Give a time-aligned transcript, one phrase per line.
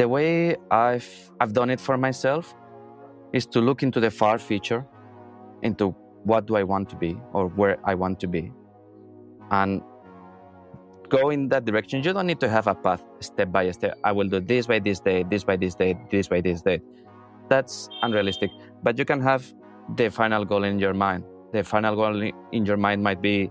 [0.00, 2.54] the way I've I've done it for myself
[3.34, 4.82] is to look into the far future,
[5.62, 8.50] into what do I want to be or where I want to be,
[9.50, 9.82] and
[11.10, 12.02] go in that direction.
[12.02, 13.98] You don't need to have a path step by step.
[14.02, 16.80] I will do this by this day, this by this day, this by this day.
[17.50, 18.50] That's unrealistic.
[18.82, 19.52] But you can have
[19.96, 21.24] the final goal in your mind.
[21.52, 22.22] The final goal
[22.52, 23.50] in your mind might be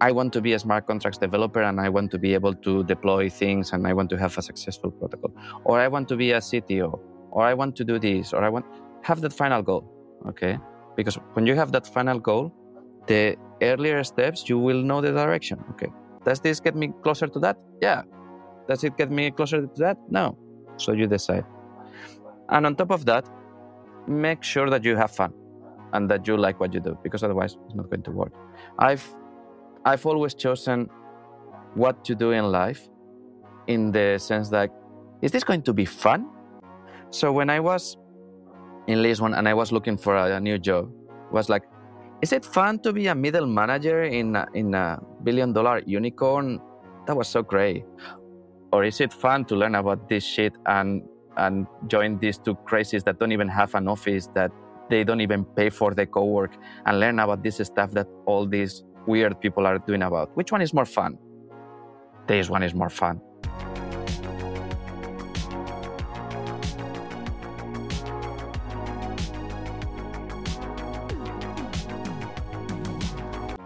[0.00, 2.84] I want to be a smart contracts developer and I want to be able to
[2.84, 5.32] deploy things and I want to have a successful protocol.
[5.64, 6.98] Or I want to be a CTO.
[7.30, 8.32] Or I want to do this.
[8.32, 8.66] Or I want
[9.02, 9.84] have that final goal.
[10.26, 10.58] Okay.
[10.96, 12.52] Because when you have that final goal,
[13.06, 15.62] the earlier steps you will know the direction.
[15.70, 15.90] Okay.
[16.24, 17.56] Does this get me closer to that?
[17.80, 18.02] Yeah.
[18.68, 19.98] Does it get me closer to that?
[20.10, 20.36] No.
[20.76, 21.44] So you decide.
[22.48, 23.28] And on top of that,
[24.06, 25.32] make sure that you have fun
[25.92, 28.32] and that you like what you do because otherwise it's not going to work.
[28.78, 29.04] I've
[29.84, 30.88] I've always chosen
[31.74, 32.88] what to do in life
[33.66, 34.70] in the sense that
[35.22, 36.28] is this going to be fun?
[37.10, 37.96] So when I was
[38.86, 40.90] in Lisbon and I was looking for a, a new job,
[41.30, 41.62] was like,
[42.22, 46.60] is it fun to be a middle manager in a, in a billion dollar unicorn?
[47.06, 47.84] That was so great.
[48.72, 51.02] Or is it fun to learn about this shit and
[51.36, 54.52] and join these two crazies that don't even have an office that
[54.88, 56.52] they don't even pay for the co-work
[56.86, 60.34] and learn about this stuff that all these weird people are doing about.
[60.36, 61.18] Which one is more fun?
[62.26, 63.20] This one is more fun.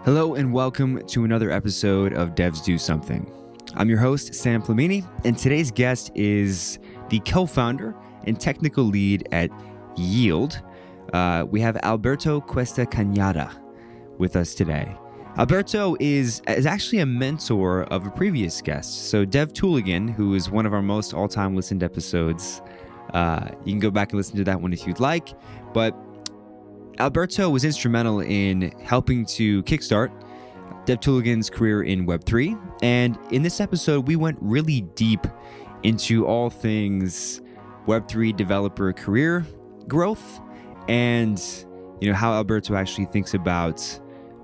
[0.05, 3.31] Hello, and welcome to another episode of Devs Do Something.
[3.75, 9.27] I'm your host, Sam Flamini, and today's guest is the co founder and technical lead
[9.31, 9.51] at
[9.95, 10.61] Yield.
[11.13, 13.55] Uh, we have Alberto Cuesta Cañada
[14.17, 14.97] with us today.
[15.37, 19.09] Alberto is, is actually a mentor of a previous guest.
[19.09, 22.61] So, Dev Tooligan, who is one of our most all time listened episodes,
[23.13, 25.29] uh, you can go back and listen to that one if you'd like.
[25.73, 25.95] But
[26.99, 30.11] Alberto was instrumental in helping to kickstart
[30.85, 32.59] Dev Tooligan's career in Web3.
[32.81, 35.25] And in this episode, we went really deep
[35.83, 37.41] into all things
[37.87, 39.45] Web3 developer career
[39.87, 40.41] growth
[40.87, 41.41] and
[42.01, 43.99] you know how Alberto actually thinks about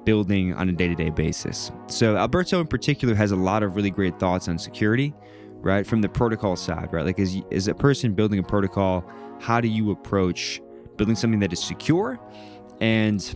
[0.06, 1.72] building on a day-to-day basis.
[1.88, 5.14] So Alberto in particular has a lot of really great thoughts on security,
[5.62, 5.86] right?
[5.86, 7.06] From the protocol side, right?
[7.06, 9.04] Like as as a person building a protocol,
[9.42, 10.62] how do you approach
[10.96, 12.20] building something that is secure
[12.80, 13.36] and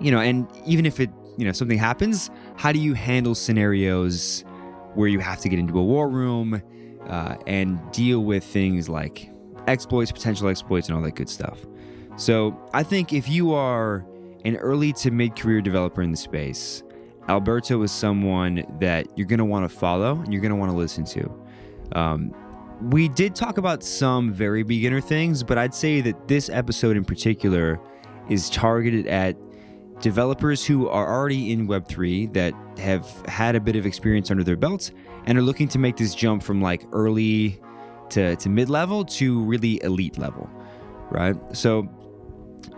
[0.00, 4.44] you know, and even if it, you know, something happens, how do you handle scenarios
[4.94, 6.62] where you have to get into a war room
[7.06, 9.30] uh, and deal with things like
[9.66, 11.58] exploits, potential exploits, and all that good stuff.
[12.16, 14.04] So I think if you are
[14.44, 16.82] an early to mid career developer in the space,
[17.28, 20.70] Alberto is someone that you're going to want to follow and you're going to want
[20.70, 21.30] to listen to.
[21.92, 22.34] Um,
[22.82, 27.04] we did talk about some very beginner things, but I'd say that this episode in
[27.04, 27.80] particular
[28.28, 29.36] is targeted at
[30.00, 34.56] developers who are already in Web3 that have had a bit of experience under their
[34.56, 34.92] belts
[35.26, 37.60] and are looking to make this jump from like early
[38.10, 40.48] to, to mid level to really elite level,
[41.10, 41.36] right?
[41.52, 41.88] So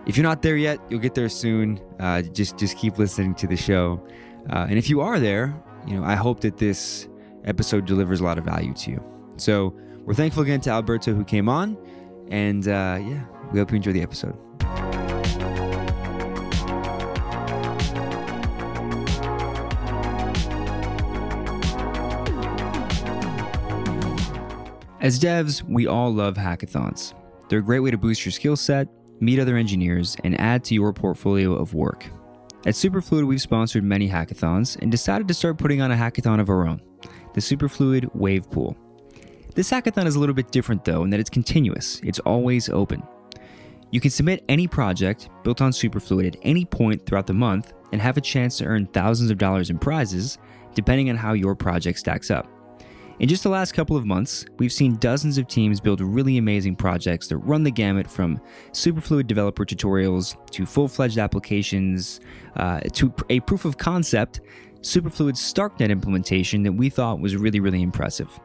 [0.07, 1.81] if you're not there yet, you'll get there soon.
[1.99, 4.05] Uh, just just keep listening to the show,
[4.51, 5.55] uh, and if you are there,
[5.87, 7.09] you know I hope that this
[7.45, 9.05] episode delivers a lot of value to you.
[9.37, 9.75] So
[10.05, 11.77] we're thankful again to Alberto who came on,
[12.29, 14.37] and uh, yeah, we hope you enjoy the episode.
[25.01, 27.15] As devs, we all love hackathons.
[27.49, 28.87] They're a great way to boost your skill set,
[29.21, 32.07] meet other engineers, and add to your portfolio of work.
[32.67, 36.51] At Superfluid, we've sponsored many hackathons and decided to start putting on a hackathon of
[36.51, 36.81] our own,
[37.35, 38.77] the Superfluid Wave Pool.
[39.55, 43.03] This hackathon is a little bit different though in that it's continuous, it's always open.
[43.91, 48.01] You can submit any project built on Superfluid at any point throughout the month and
[48.01, 50.39] have a chance to earn thousands of dollars in prizes
[50.75, 52.47] depending on how your project stacks up.
[53.21, 56.75] In just the last couple of months, we've seen dozens of teams build really amazing
[56.75, 58.41] projects that run the gamut from
[58.73, 62.21] superfluid developer tutorials to full fledged applications
[62.57, 64.41] uh, to a proof of concept
[64.81, 68.41] superfluid StarkNet implementation that we thought was really, really impressive.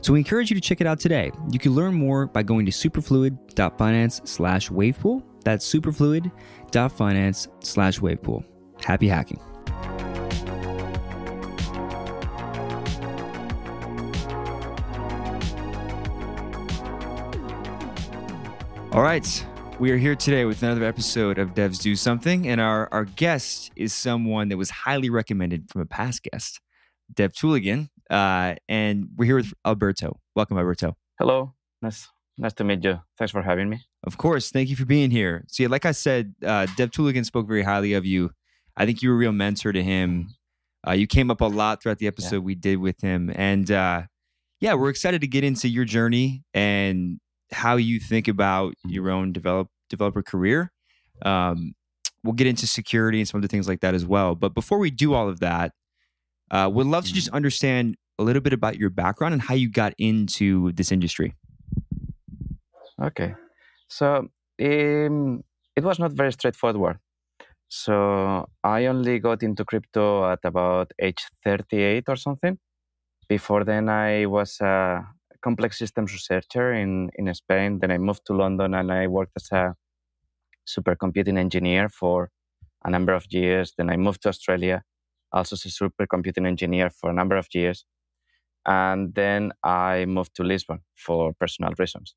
[0.00, 1.32] So we encourage you to check it out today.
[1.50, 5.24] You can learn more by going to superfluid.finance slash wavepool.
[5.42, 8.44] That's superfluid.finance slash wavepool.
[8.80, 9.40] Happy hacking.
[18.94, 19.46] All right.
[19.80, 23.72] We are here today with another episode of Devs Do Something, and our, our guest
[23.74, 26.60] is someone that was highly recommended from a past guest,
[27.12, 27.88] Dev Tooligan.
[28.08, 30.20] Uh, and we're here with Alberto.
[30.36, 30.96] Welcome, Alberto.
[31.18, 31.54] Hello.
[31.82, 32.06] Nice,
[32.38, 33.00] nice to meet you.
[33.18, 33.80] Thanks for having me.
[34.04, 34.52] Of course.
[34.52, 35.44] Thank you for being here.
[35.48, 38.30] So, yeah, like I said, uh, Dev Tooligan spoke very highly of you.
[38.76, 40.28] I think you were a real mentor to him.
[40.86, 42.42] Uh, you came up a lot throughout the episode yeah.
[42.42, 43.32] we did with him.
[43.34, 44.02] And uh,
[44.60, 47.18] yeah, we're excited to get into your journey and
[47.54, 50.72] how you think about your own develop developer career.
[51.22, 51.74] Um,
[52.22, 54.34] we'll get into security and some other things like that as well.
[54.34, 55.72] But before we do all of that,
[56.50, 57.36] uh, would love to just mm-hmm.
[57.36, 61.34] understand a little bit about your background and how you got into this industry.
[63.02, 63.34] Okay,
[63.88, 64.28] so
[64.60, 65.42] um,
[65.76, 66.98] it was not very straightforward.
[67.68, 72.58] So I only got into crypto at about age 38 or something.
[73.28, 75.04] Before then, I was a
[75.44, 77.78] complex systems researcher in, in Spain.
[77.80, 79.74] Then I moved to London and I worked as a
[80.66, 82.30] supercomputing engineer for
[82.84, 83.74] a number of years.
[83.76, 84.82] Then I moved to Australia,
[85.32, 87.84] also as a supercomputing engineer for a number of years.
[88.66, 92.14] And then I moved to Lisbon for personal reasons.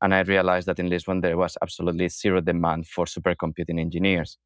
[0.00, 4.38] And I realized that in Lisbon, there was absolutely zero demand for supercomputing engineers.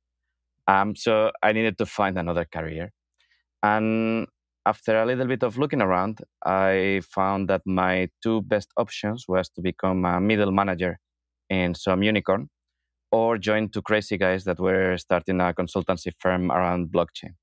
[0.67, 2.93] Um, so I needed to find another career.
[3.62, 4.26] And
[4.67, 9.49] after a little bit of looking around, I found that my two best options was
[9.50, 10.99] to become a middle manager
[11.50, 12.49] in some unicorn
[13.11, 17.35] or join two crazy guys that were starting a consultancy firm around blockchain.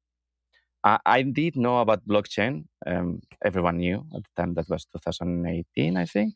[0.83, 2.65] I, I did know about blockchain.
[2.87, 6.35] Um, everyone knew at the time that was 2018, I think.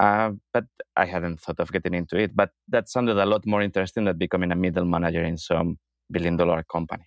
[0.00, 0.64] Uh, but
[0.96, 2.36] I hadn't thought of getting into it.
[2.36, 5.78] But that sounded a lot more interesting than becoming a middle manager in some
[6.10, 7.04] billion dollar company.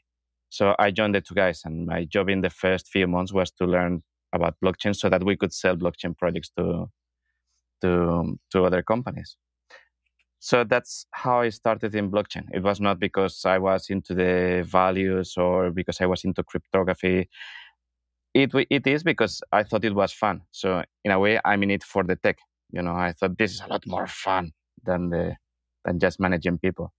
[0.51, 3.51] So I joined the two guys, and my job in the first few months was
[3.51, 4.03] to learn
[4.33, 6.87] about blockchain so that we could sell blockchain projects to
[7.81, 9.37] to to other companies.
[10.39, 12.47] So that's how I started in blockchain.
[12.53, 17.29] It was not because I was into the values or because I was into cryptography.
[18.33, 20.41] It it is because I thought it was fun.
[20.51, 22.39] So in a way, I'm in it for the tech.
[22.71, 24.51] You know, I thought this is a lot more fun
[24.85, 25.37] than the
[25.85, 26.93] than just managing people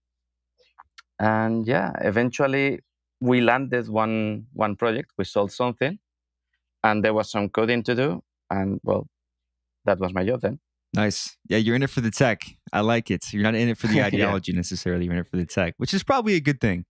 [1.18, 2.80] and yeah eventually
[3.22, 5.96] we landed one one project we sold something
[6.82, 9.06] and there was some coding to do and well
[9.84, 10.58] that was my job then.
[10.94, 11.36] Nice.
[11.48, 12.42] Yeah you're in it for the tech.
[12.72, 13.32] I like it.
[13.32, 14.56] You're not in it for the ideology yeah.
[14.56, 16.84] necessarily you're in it for the tech which is probably a good thing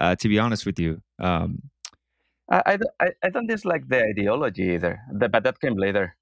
[0.00, 1.62] uh, to be honest with you um,
[2.50, 6.16] I, I, I don't dislike the ideology either the, but that came later.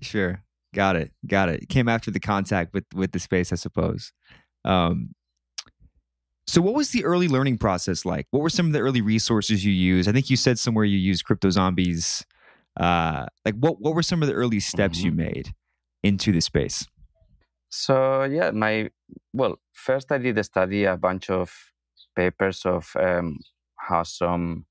[0.00, 0.42] Sure.
[0.74, 1.12] Got it.
[1.26, 1.62] Got it.
[1.62, 1.68] it.
[1.68, 4.12] Came after the contact with with the space i suppose.
[4.64, 5.14] Um,
[6.48, 8.26] so, what was the early learning process like?
[8.30, 10.08] What were some of the early resources you used?
[10.08, 12.24] I think you said somewhere you used Crypto Zombies.
[12.78, 15.06] Uh, like, what what were some of the early steps mm-hmm.
[15.06, 15.54] you made
[16.04, 16.86] into the space?
[17.68, 18.90] So, yeah, my
[19.32, 21.52] well, first I did study a bunch of
[22.14, 23.40] papers of um,
[23.76, 24.66] how some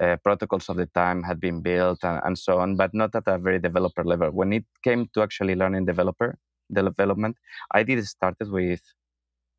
[0.00, 3.22] uh, protocols of the time had been built and, and, so on, but not at
[3.26, 4.30] a very developer level.
[4.30, 6.36] When it came to actually learning developer
[6.70, 7.36] development,
[7.70, 8.82] I did started with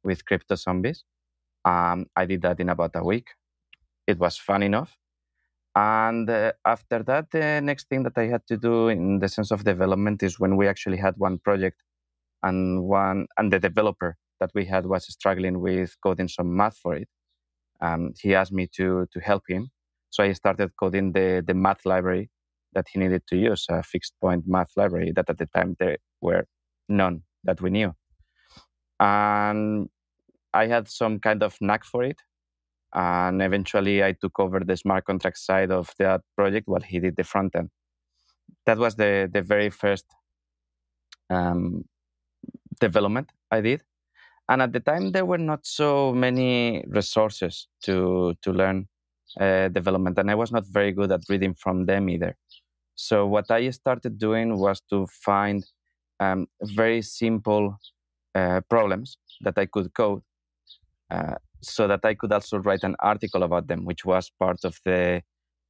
[0.03, 1.03] with Crypto Zombies
[1.65, 3.29] um, I did that in about a week.
[4.07, 4.97] It was fun enough.
[5.75, 9.51] And uh, after that, the next thing that I had to do in the sense
[9.51, 11.81] of development is when we actually had one project
[12.43, 16.95] and one and the developer that we had was struggling with coding some math for
[16.95, 17.09] it.
[17.81, 19.69] Um, he asked me to to help him,
[20.11, 22.29] so I started coding the the math library
[22.73, 25.97] that he needed to use, a fixed point math library that at the time there
[26.21, 26.45] were
[26.89, 27.93] none that we knew.
[28.99, 29.89] And
[30.55, 32.17] I had some kind of knack for it.
[32.93, 37.17] And eventually I took over the smart contract side of that project while he did
[37.17, 37.69] the front end.
[38.65, 40.05] That was the, the very first
[41.29, 41.83] um,
[42.79, 43.81] development I did.
[44.47, 48.87] And at the time, there were not so many resources to, to learn
[49.39, 50.17] uh, development.
[50.17, 52.37] And I was not very good at reading from them either.
[52.95, 55.65] So what I started doing was to find
[56.19, 57.77] um, very simple
[58.35, 60.21] uh, problems that I could code
[61.11, 64.79] uh, so that I could also write an article about them, which was part of
[64.85, 65.21] the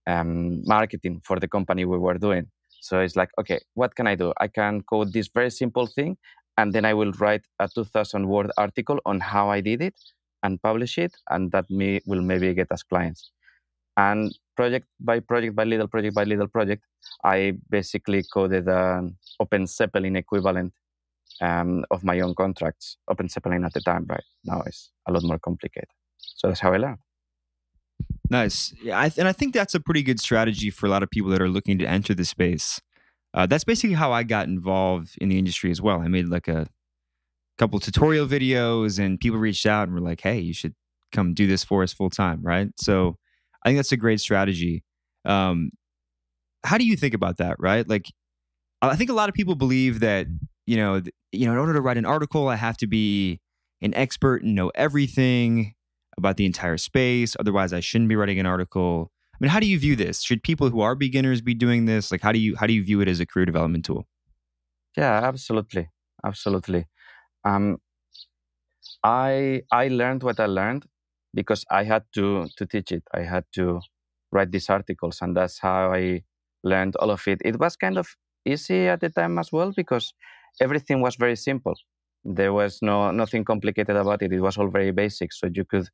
[0.08, 2.48] um, marketing for the company we were doing.
[2.82, 4.34] So it's like, okay, what can I do?
[4.40, 6.18] I can code this very simple thing,
[6.58, 9.96] and then I will write a 2,000 word article on how I did it
[10.44, 13.32] and publish it, and that me will maybe get us clients.
[13.98, 16.84] And project by project, by little project by little project,
[17.24, 20.74] I basically coded an Open Zeppelin equivalent
[21.42, 22.98] um, of my own contracts.
[23.10, 25.90] Open Zeppelin at the time, right now it's a lot more complicated.
[26.20, 27.00] So that's how I learned.
[28.30, 31.04] Nice, yeah, I th- and I think that's a pretty good strategy for a lot
[31.04, 32.82] of people that are looking to enter the space.
[33.34, 36.00] Uh, that's basically how I got involved in the industry as well.
[36.00, 36.68] I made like a
[37.58, 40.74] couple tutorial videos, and people reached out and were like, "Hey, you should
[41.12, 42.70] come do this for us full time." Right.
[42.78, 43.18] So
[43.64, 44.84] I think that's a great strategy.
[45.26, 45.72] Um,
[46.64, 47.58] how do you think about that?
[47.60, 48.12] Right, like
[48.82, 50.28] I think a lot of people believe that
[50.66, 53.40] you know, you know, in order to write an article, I have to be
[53.82, 55.76] an expert and know everything
[56.18, 57.36] about the entire space.
[57.40, 59.12] Otherwise, I shouldn't be writing an article.
[59.34, 60.22] I mean, how do you view this?
[60.22, 62.12] Should people who are beginners be doing this?
[62.12, 64.08] Like, how do you how do you view it as a career development tool?
[64.98, 65.90] Yeah, absolutely,
[66.24, 66.86] absolutely.
[67.44, 67.78] Um,
[69.04, 70.86] I I learned what I learned
[71.34, 73.04] because I had to to teach it.
[73.14, 73.82] I had to
[74.32, 76.24] write these articles, and that's how I
[76.64, 77.42] learned all of it.
[77.44, 80.14] It was kind of easy at the time as well because
[80.62, 81.76] everything was very simple.
[82.24, 84.34] There was no nothing complicated about it.
[84.34, 85.90] It was all very basic, so you could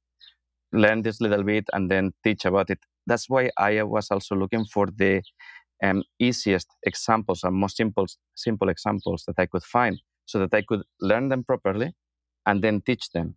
[0.73, 2.79] learn this little bit and then teach about it.
[3.07, 5.21] That's why I was also looking for the
[5.83, 10.61] um, easiest examples and most simple simple examples that I could find, so that I
[10.61, 11.93] could learn them properly
[12.45, 13.35] and then teach them.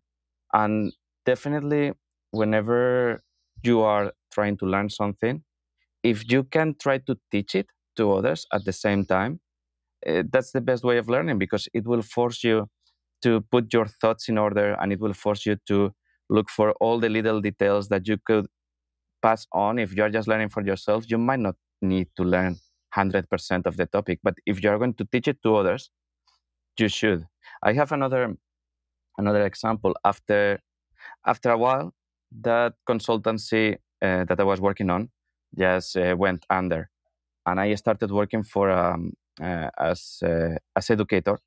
[0.55, 0.93] And
[1.27, 1.93] definitely,
[2.33, 3.23] whenever
[3.65, 5.45] you are trying to learn something,
[6.03, 7.67] if you can try to teach it
[7.97, 9.41] to others at the same time,
[10.31, 12.69] that's the best way of learning because it will force you
[13.23, 15.93] to put your thoughts in order and it will force you to
[16.31, 18.47] look for all the little details that you could
[19.23, 19.79] pass on.
[19.79, 22.57] If you're just learning for yourself you might not need to learn
[22.97, 25.91] 100% of the topic but if you're going to teach it to others
[26.79, 27.27] you should.
[27.63, 28.37] I have another
[29.19, 29.95] another example.
[30.05, 30.61] After
[31.27, 31.95] after a while
[32.43, 35.11] that consultancy uh, that i was working on
[35.59, 36.91] just uh, went under
[37.47, 41.39] and i started working for um, uh, as uh, as educator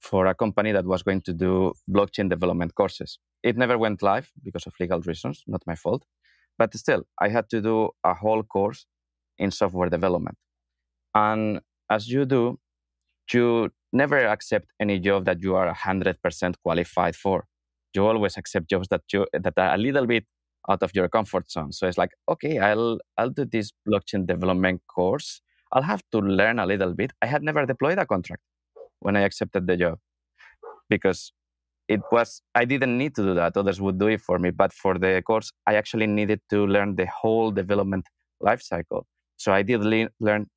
[0.00, 3.18] for a company that was going to do blockchain development courses.
[3.42, 6.04] It never went live because of legal reasons, not my fault.
[6.58, 8.86] But still, I had to do a whole course
[9.38, 10.36] in software development.
[11.14, 11.60] And
[11.90, 12.58] as you do,
[13.32, 17.46] you never accept any job that you are 100% qualified for.
[17.94, 20.24] You always accept jobs that you that are a little bit
[20.68, 21.72] out of your comfort zone.
[21.72, 25.42] So it's like, okay, I'll I'll do this blockchain development course.
[25.72, 27.12] I'll have to learn a little bit.
[27.22, 28.42] I had never deployed a contract
[29.00, 29.98] when I accepted the job
[30.88, 31.32] because
[31.88, 33.56] it was I didn't need to do that.
[33.56, 34.50] Others would do it for me.
[34.50, 38.06] But for the course, I actually needed to learn the whole development
[38.40, 39.06] life cycle.
[39.36, 40.48] So I did le- learn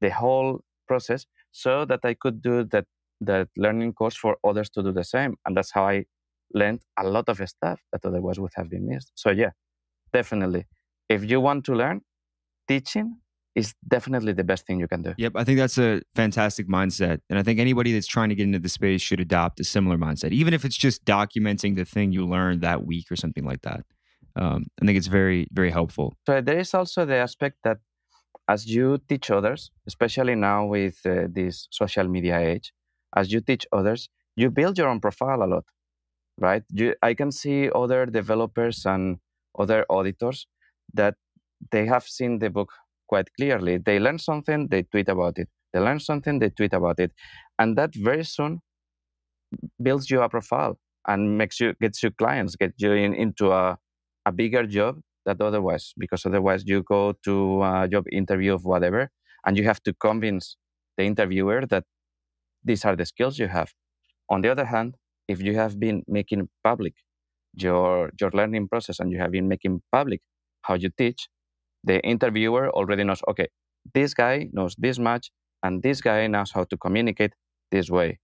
[0.00, 2.86] the whole process so that I could do that
[3.20, 5.36] that learning course for others to do the same.
[5.44, 6.04] And that's how I
[6.54, 9.12] learned a lot of stuff that otherwise would have been missed.
[9.14, 9.50] So yeah,
[10.12, 10.66] definitely.
[11.08, 12.02] If you want to learn,
[12.68, 13.18] teaching
[13.54, 15.14] is definitely the best thing you can do.
[15.16, 17.20] Yep, I think that's a fantastic mindset.
[17.28, 19.98] And I think anybody that's trying to get into the space should adopt a similar
[19.98, 23.62] mindset, even if it's just documenting the thing you learned that week or something like
[23.62, 23.84] that.
[24.36, 26.14] Um, I think it's very, very helpful.
[26.26, 27.78] So there is also the aspect that
[28.48, 32.72] as you teach others, especially now with uh, this social media age,
[33.16, 35.64] as you teach others, you build your own profile a lot,
[36.38, 36.62] right?
[36.70, 39.18] You, I can see other developers and
[39.58, 40.46] other auditors
[40.94, 41.16] that
[41.72, 42.72] they have seen the book
[43.10, 43.74] quite clearly.
[43.88, 45.48] They learn something, they tweet about it.
[45.72, 47.12] They learn something, they tweet about it.
[47.58, 48.60] And that very soon
[49.86, 50.74] builds you a profile
[51.06, 53.76] and makes you gets you clients, get you in, into a,
[54.30, 59.10] a bigger job that otherwise, because otherwise you go to a job interview of whatever,
[59.44, 60.56] and you have to convince
[60.96, 61.84] the interviewer that
[62.68, 63.70] these are the skills you have.
[64.28, 64.96] On the other hand,
[65.28, 66.94] if you have been making public
[67.54, 70.20] your your learning process and you have been making public
[70.66, 71.28] how you teach,
[71.84, 73.48] the interviewer already knows, okay,
[73.94, 75.30] this guy knows this much,
[75.62, 77.32] and this guy knows how to communicate
[77.70, 78.18] this way.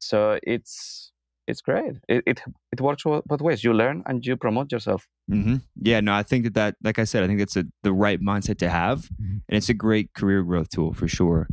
[0.00, 1.12] So it's
[1.46, 1.96] it's great.
[2.08, 3.64] It it, it works both ways.
[3.64, 5.06] You learn and you promote yourself.
[5.30, 5.56] Mm-hmm.
[5.80, 8.20] Yeah, no, I think that that, like I said, I think that's a, the right
[8.20, 9.38] mindset to have, mm-hmm.
[9.48, 11.48] and it's a great career growth tool for sure.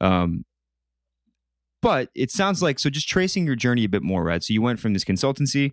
[0.00, 0.44] Um,
[1.80, 2.90] but it sounds like so.
[2.90, 4.42] Just tracing your journey a bit more, right?
[4.42, 5.72] So you went from this consultancy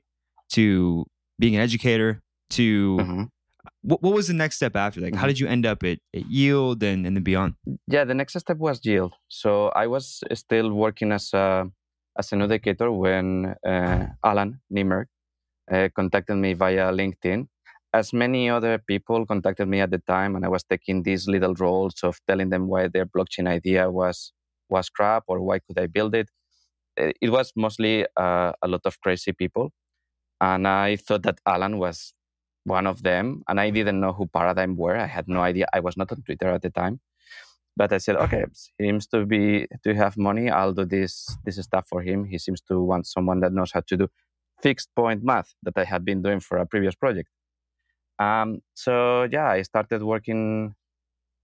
[0.52, 1.06] to
[1.40, 3.24] being an educator to mm-hmm
[3.84, 5.02] what, what was the next step after?
[5.02, 5.20] Like, mm-hmm.
[5.20, 7.56] how did you end up at, at Yield and, and then beyond?
[7.88, 9.14] Yeah, the next step was Yield.
[9.28, 11.70] So I was still working as a
[12.18, 15.06] as an educator when uh, Allan Niemerg
[15.72, 17.48] uh, contacted me via LinkedIn.
[17.92, 21.54] As many other people contacted me at the time, and I was taking these little
[21.56, 24.32] roles of telling them why their blockchain idea was
[24.70, 26.30] was crap or why could I build it.
[27.00, 29.72] Uh, it was mostly uh, a lot of crazy people,
[30.40, 32.14] and I thought that Allan was
[32.66, 34.96] one of them, and I didn't know who Paradigm were.
[34.96, 35.68] I had no idea.
[35.74, 37.00] I was not on Twitter at the time,
[37.76, 38.46] but I said, okay,
[38.80, 40.50] seems to be to have money.
[40.50, 42.26] I'll do this this stuff for him.
[42.26, 44.08] He seems to want someone that knows how to do
[44.62, 47.30] fixed point math that I had been doing for a previous project.
[48.20, 50.76] Um, so yeah, I started working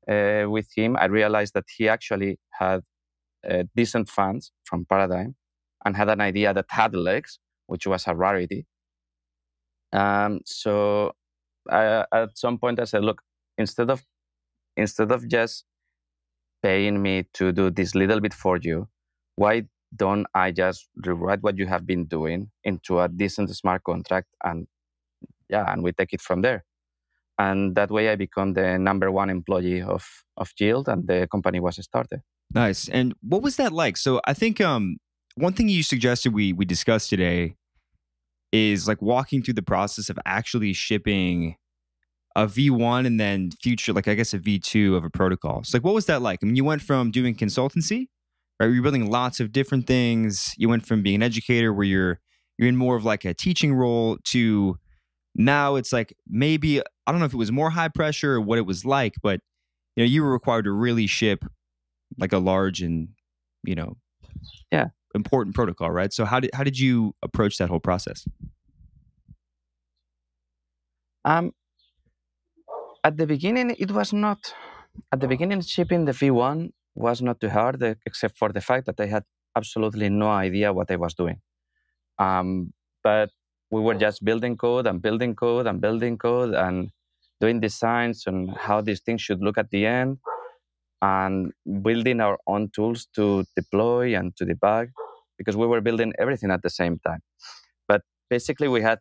[0.07, 0.95] uh, with him.
[0.97, 2.81] I realized that he actually had
[3.49, 5.35] uh, decent funds from Paradigm
[5.85, 8.65] and had an idea that had legs, which was a rarity.
[9.93, 11.13] Um, so
[11.69, 13.21] I, at some point I said, look,
[13.57, 14.03] instead of
[14.77, 15.65] instead of just
[16.61, 18.87] paying me to do this little bit for you,
[19.35, 19.63] why
[19.95, 24.67] don't I just rewrite what you have been doing into a decent smart contract and
[25.49, 26.63] yeah, and we take it from there.
[27.39, 30.05] And that way I become the number one employee of,
[30.37, 32.21] of Yield and the company was started.
[32.53, 32.89] Nice.
[32.89, 33.97] And what was that like?
[33.97, 34.97] So I think um,
[35.35, 37.55] one thing you suggested we we discussed today
[38.51, 41.55] is like walking through the process of actually shipping
[42.35, 45.63] a V1 and then future, like I guess a V2 of a protocol.
[45.63, 46.39] So like what was that like?
[46.41, 48.07] I mean, you went from doing consultancy,
[48.59, 48.67] right?
[48.67, 50.53] You're building lots of different things.
[50.57, 52.19] You went from being an educator where you're
[52.57, 54.77] you're in more of like a teaching role to
[55.35, 58.57] now it's like maybe I don't know if it was more high pressure or what
[58.57, 59.39] it was like, but
[59.95, 61.45] you know, you were required to really ship
[62.17, 63.09] like a large and
[63.63, 63.97] you know
[64.71, 66.13] yeah important protocol right?
[66.13, 68.25] So how did how did you approach that whole process?
[71.25, 71.53] Um
[73.03, 74.53] at the beginning it was not
[75.11, 78.99] at the beginning shipping the v1 was not too hard except for the fact that
[78.99, 79.23] i had
[79.55, 81.39] absolutely no idea what i was doing.
[82.19, 82.73] Um,
[83.03, 83.31] but
[83.71, 86.91] we were just building code and building code and building code and
[87.39, 90.17] doing designs on how these things should look at the end
[91.01, 94.89] and building our own tools to deploy and to debug
[95.37, 97.21] because we were building everything at the same time.
[97.87, 98.99] But basically, we had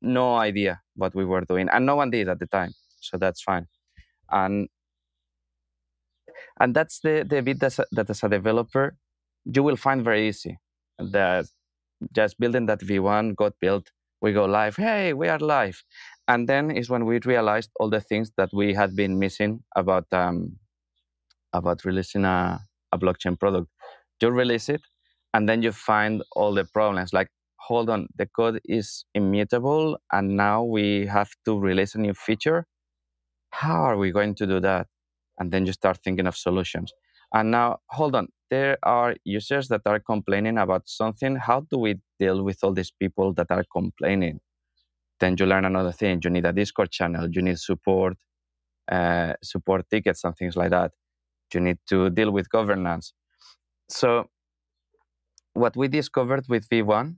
[0.00, 2.72] no idea what we were doing, and no one did at the time.
[3.00, 3.66] So that's fine.
[4.30, 4.68] And
[6.60, 8.96] and that's the, the bit that's, that as a developer
[9.44, 10.58] you will find very easy.
[10.98, 11.46] That
[12.12, 13.90] just building that V1 got built,
[14.20, 14.76] we go live.
[14.76, 15.82] Hey, we are live.
[16.28, 20.06] And then is when we realized all the things that we had been missing about
[20.12, 20.58] um,
[21.52, 22.60] about releasing a,
[22.92, 23.68] a blockchain product.
[24.20, 24.82] You release it,
[25.34, 27.12] and then you find all the problems.
[27.12, 32.14] Like, hold on, the code is immutable, and now we have to release a new
[32.14, 32.66] feature.
[33.50, 34.86] How are we going to do that?
[35.38, 36.92] And then you start thinking of solutions.
[37.34, 41.36] And now, hold on, there are users that are complaining about something.
[41.36, 44.40] How do we deal with all these people that are complaining?
[45.18, 46.20] Then you learn another thing.
[46.22, 47.28] You need a Discord channel.
[47.30, 48.16] You need support,
[48.90, 50.92] uh, support tickets and things like that
[51.54, 53.12] you need to deal with governance.
[53.88, 54.30] So,
[55.54, 57.16] what we discovered with V1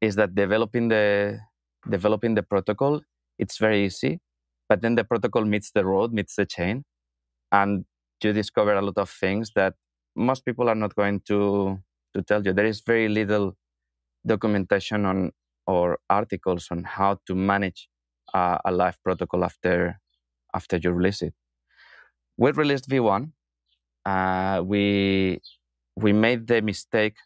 [0.00, 1.38] is that developing the
[1.88, 3.00] developing the protocol
[3.40, 4.20] it's very easy,
[4.68, 6.84] but then the protocol meets the road, meets the chain,
[7.50, 7.86] and
[8.22, 9.74] you discover a lot of things that
[10.14, 11.78] most people are not going to
[12.14, 12.52] to tell you.
[12.52, 13.56] There is very little
[14.26, 15.32] documentation on
[15.66, 17.88] or articles on how to manage
[18.34, 19.98] uh, a live protocol after
[20.54, 21.34] after you release it.
[22.36, 23.32] We released V1
[24.04, 25.40] uh, we
[25.96, 27.16] we made the mistake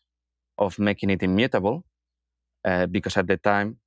[0.58, 1.84] of making it immutable
[2.64, 3.78] uh, because at the time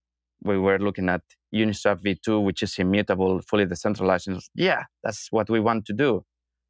[0.44, 1.22] we were looking at
[1.54, 4.28] Uniswap v2, which is immutable, fully decentralized.
[4.28, 6.24] And yeah, that's what we want to do.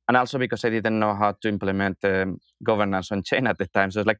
[0.08, 3.68] And also because I didn't know how to implement um, governance on chain at the
[3.68, 3.92] time.
[3.92, 4.20] So it's like,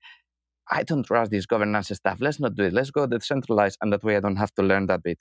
[0.70, 2.18] I don't trust this governance stuff.
[2.20, 2.74] Let's not do it.
[2.74, 3.78] Let's go decentralized.
[3.82, 5.20] And that way I don't have to learn that bit.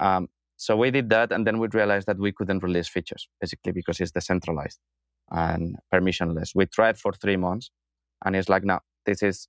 [0.00, 1.30] Um, so we did that.
[1.30, 4.80] And then we realized that we couldn't release features, basically because it's decentralized
[5.30, 6.50] and permissionless.
[6.54, 7.70] We tried for three months,
[8.24, 9.48] and it's like, no, this is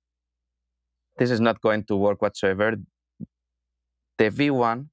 [1.18, 2.76] this is not going to work whatsoever.
[4.18, 4.88] The V1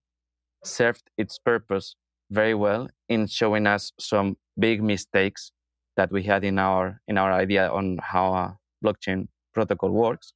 [0.64, 1.96] served its purpose
[2.32, 5.52] very well in showing us some big mistakes
[5.98, 10.34] that we had in our in our idea on how a blockchain protocol works.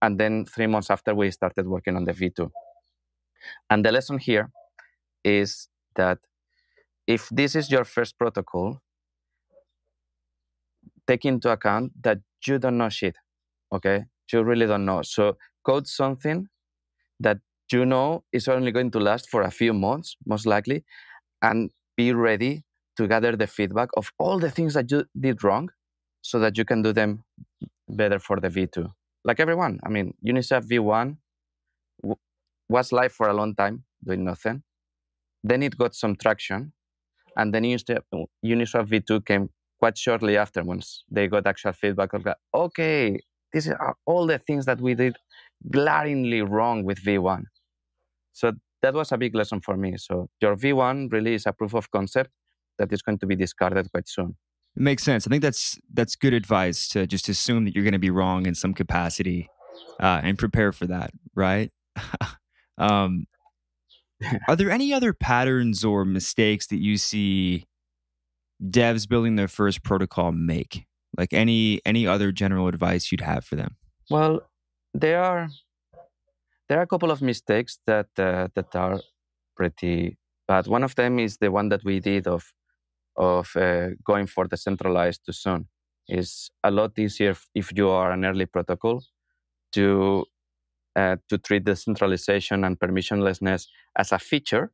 [0.00, 2.50] And then three months after, we started working on the V2.
[3.70, 4.50] And the lesson here
[5.24, 6.18] is that
[7.06, 8.80] if this is your first protocol,
[11.06, 13.16] take into account that you don't know shit.
[13.72, 15.02] Okay, you really don't know.
[15.02, 16.48] So code something
[17.20, 17.38] that
[17.70, 20.84] you know is only going to last for a few months, most likely,
[21.42, 22.64] and be ready
[22.96, 25.70] to gather the feedback of all the things that you did wrong
[26.20, 27.24] so that you can do them
[27.88, 28.92] better for the V2.
[29.24, 31.16] Like everyone, I mean, Uniswap V1
[32.02, 32.16] w-
[32.68, 34.62] was live for a long time doing nothing.
[35.42, 36.72] Then it got some traction.
[37.36, 38.02] And then Uniswap
[38.44, 39.50] V2 came
[39.82, 43.18] quite shortly after, once they got actual feedback, of okay,
[43.52, 45.16] these are all the things that we did
[45.72, 47.42] glaringly wrong with V1.
[48.32, 49.96] So that was a big lesson for me.
[49.96, 52.30] So your V1 really is a proof of concept
[52.78, 54.36] that is going to be discarded quite soon.
[54.76, 55.26] It makes sense.
[55.26, 58.46] I think that's that's good advice to just assume that you're going to be wrong
[58.46, 59.48] in some capacity
[59.98, 61.72] uh, and prepare for that, right?
[62.78, 63.26] um,
[64.48, 67.64] are there any other patterns or mistakes that you see
[68.62, 70.86] devs building their first protocol make?
[71.16, 73.76] Like any any other general advice you'd have for them?
[74.10, 74.40] Well,
[74.94, 75.48] there are
[76.68, 79.00] there are a couple of mistakes that uh, that are
[79.56, 80.16] pretty
[80.48, 80.66] bad.
[80.66, 82.52] One of them is the one that we did of
[83.16, 85.68] of uh, going for the centralized too soon.
[86.08, 89.02] It's a lot easier if you are an early protocol
[89.72, 90.24] to
[90.96, 94.72] uh, to treat the decentralization and permissionlessness as a feature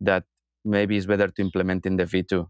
[0.00, 0.24] that
[0.64, 2.46] maybe is better to implement in the V2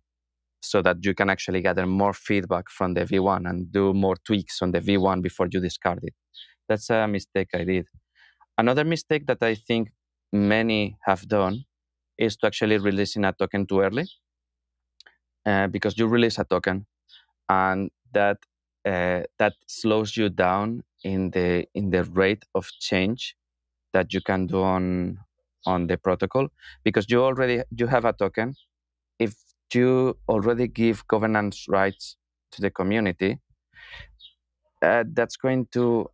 [0.65, 4.63] so that you can actually gather more feedback from the V1 and do more tweaks
[4.63, 6.15] on the V1 before you discard it.
[6.69, 7.87] That's a mistake I did.
[8.57, 9.91] Another mistake that I think
[10.33, 11.65] many have done
[12.19, 14.07] is to actually releasing a token too early
[15.47, 16.87] uh, because you release a token
[17.49, 18.39] and that
[18.85, 23.37] uh, that slows you down in the in the rate of change
[23.93, 25.19] that you can do on
[25.67, 26.49] on the protocol
[26.85, 28.55] because you already you have a token
[29.75, 32.17] you already give governance rights
[32.53, 33.39] to the community
[34.83, 36.07] uh, that's going to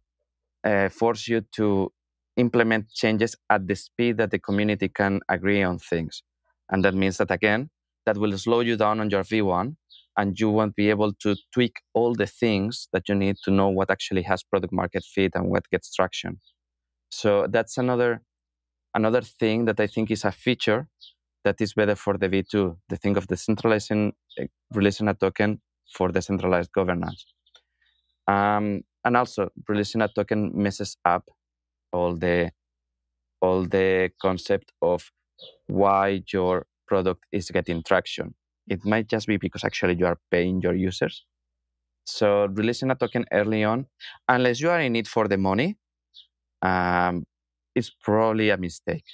[0.64, 1.92] uh, force you to
[2.37, 6.23] implement changes at the speed that the community can agree on things
[6.70, 7.70] and that means that again
[8.07, 9.75] that will slow you down on your v1
[10.16, 13.68] and you won't be able to tweak all the things that you need to know
[13.68, 16.40] what actually has product market fit and what gets traction.
[17.11, 18.23] So that's another
[18.94, 20.88] another thing that I think is a feature
[21.44, 25.61] that is better for the V2, the thing of decentralizing, eh, releasing a token
[25.94, 27.26] for decentralized governance.
[28.26, 31.24] Um, and also, releasing a token messes up
[31.92, 32.53] all the
[33.42, 35.11] all the concept of
[35.66, 38.35] why your product is getting traction
[38.70, 41.24] it might just be because actually you are paying your users.
[42.05, 43.87] So releasing a token early on,
[44.29, 45.76] unless you are in it for the money,
[46.62, 47.24] um,
[47.74, 49.05] is probably a mistake.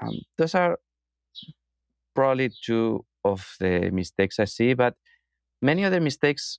[0.00, 0.78] Um, those are
[2.16, 4.94] probably two of the mistakes I see, but
[5.62, 6.58] many other mistakes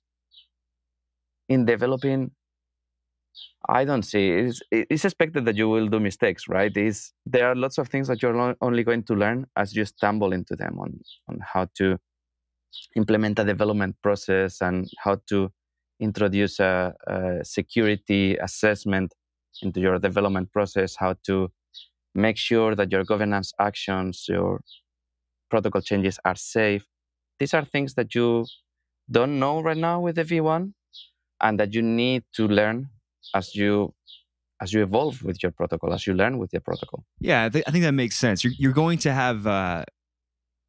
[1.48, 2.30] in developing
[3.68, 4.30] I don't see.
[4.30, 6.74] It's, it's expected that you will do mistakes, right?
[6.76, 10.32] It's, there are lots of things that you're only going to learn as you stumble
[10.32, 11.98] into them on, on how to
[12.96, 15.50] implement a development process and how to
[16.00, 19.12] introduce a, a security assessment
[19.62, 21.50] into your development process, how to
[22.14, 24.60] make sure that your governance actions, your
[25.50, 26.84] protocol changes are safe.
[27.38, 28.46] These are things that you
[29.10, 30.72] don't know right now with the V1
[31.40, 32.88] and that you need to learn
[33.34, 33.94] as you
[34.60, 37.04] as you evolve with your protocol, as you learn with your protocol.
[37.20, 38.42] Yeah, I, th- I think that makes sense.
[38.42, 39.84] You're, you're going to have uh,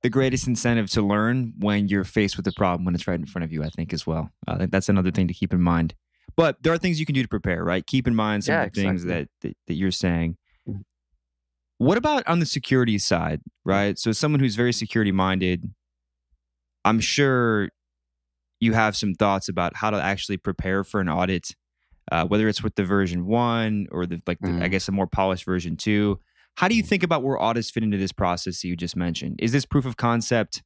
[0.04, 3.26] the greatest incentive to learn when you're faced with a problem when it's right in
[3.26, 3.64] front of you.
[3.64, 4.30] I think as well.
[4.48, 5.96] I think that's another thing to keep in mind.
[6.36, 7.86] But there are things you can do to prepare, right?
[7.86, 8.84] Keep in mind some yeah, of the exactly.
[8.84, 10.38] things that, that, that you're saying.
[11.80, 11.86] Mm-hmm.
[11.86, 13.98] What about on the security side, right?
[13.98, 15.72] So, someone who's very security minded,
[16.86, 17.70] I'm sure
[18.60, 21.56] you have some thoughts about how to actually prepare for an audit
[22.12, 24.64] uh, whether it's with the version one or the like, the, mm.
[24.64, 26.20] I guess a more polished version two.
[26.56, 29.40] How do you think about where audits fit into this process that you just mentioned?
[29.40, 30.64] Is this proof of concept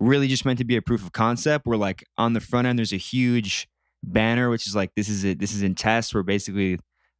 [0.00, 1.66] really just meant to be a proof of concept?
[1.66, 3.68] Where like on the front end, there's a huge
[4.02, 5.38] banner which is like this is it.
[5.38, 6.14] This is in test.
[6.14, 6.78] We're basically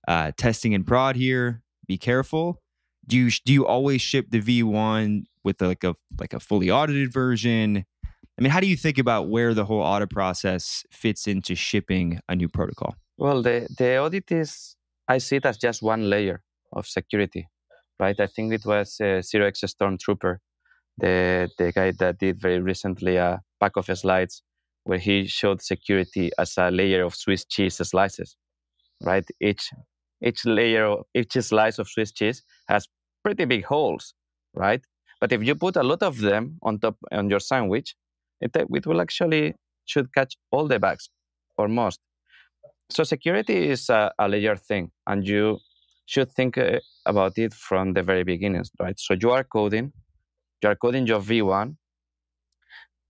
[0.09, 1.63] uh, testing in prod here.
[1.87, 2.62] Be careful.
[3.07, 7.13] Do you do you always ship the V1 with like a like a fully audited
[7.13, 7.85] version?
[8.39, 12.21] I mean, how do you think about where the whole audit process fits into shipping
[12.29, 12.95] a new protocol?
[13.19, 14.75] Well, the, the audit is,
[15.07, 17.47] I see it as just one layer of security,
[18.01, 18.19] right?
[18.19, 20.39] I think it was uh, X Stormtrooper,
[20.99, 24.43] the, the guy that did very recently a pack of slides
[24.85, 28.37] where he showed security as a layer of Swiss cheese slices,
[29.03, 29.25] right?
[29.41, 29.71] Each,
[30.25, 32.89] each layer, each slice of Swiss cheese has
[33.23, 34.15] pretty big holes,
[34.55, 34.83] right?
[35.21, 37.95] But if you put a lot of them on top on your sandwich,
[38.41, 39.55] it, it will actually
[39.87, 41.11] should catch all the bugs
[41.57, 42.01] or most.
[42.91, 45.59] So security is a, a layer thing, and you
[46.07, 48.99] should think uh, about it from the very beginning, right?
[48.99, 49.93] So you are coding,
[50.63, 51.77] you are coding your V1.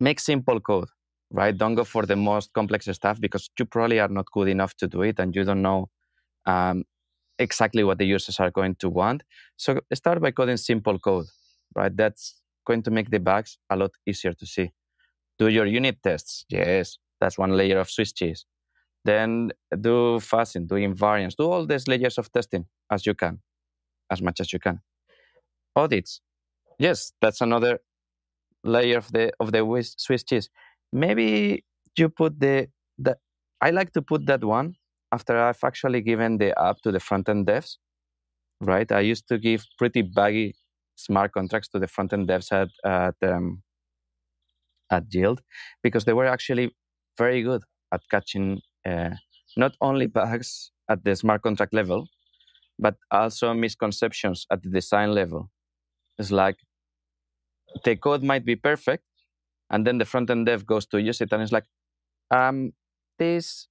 [0.00, 0.88] Make simple code,
[1.30, 1.56] right?
[1.56, 4.86] Don't go for the most complex stuff because you probably are not good enough to
[4.86, 5.88] do it, and you don't know
[6.46, 6.84] um,
[7.38, 9.22] exactly what the users are going to want.
[9.56, 11.26] So start by coding simple code,
[11.74, 11.94] right?
[11.96, 14.72] That's going to make the bugs a lot easier to see.
[15.38, 16.44] Do your unit tests.
[16.48, 18.44] Yes, that's one layer of Swiss cheese.
[19.04, 23.40] Then do fuzzing, do invariants, do all these layers of testing as you can,
[24.10, 24.80] as much as you can.
[25.74, 26.20] Audits,
[26.78, 27.80] yes, that's another
[28.62, 30.50] layer of the of the Swiss cheese.
[30.92, 31.64] Maybe
[31.96, 32.68] you put the
[32.98, 33.16] the.
[33.60, 34.76] I like to put that one
[35.12, 37.76] after I've actually given the app to the front end devs.
[38.60, 40.54] Right, I used to give pretty baggy
[40.96, 43.62] smart contracts to the front end devs at at um,
[44.90, 45.42] at Yield
[45.82, 46.70] because they were actually
[47.18, 49.10] very good at catching uh,
[49.56, 52.06] not only bugs at the smart contract level,
[52.78, 55.50] but also misconceptions at the design level.
[56.18, 56.56] It's like
[57.84, 59.04] the code might be perfect,
[59.70, 61.66] and then the front end dev goes to use it and it's like,
[62.30, 62.72] um,
[63.18, 63.68] this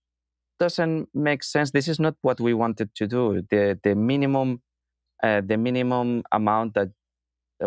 [0.61, 1.71] doesn't make sense.
[1.71, 3.23] This is not what we wanted to do.
[3.53, 4.49] The the minimum
[5.27, 6.89] uh, the minimum amount that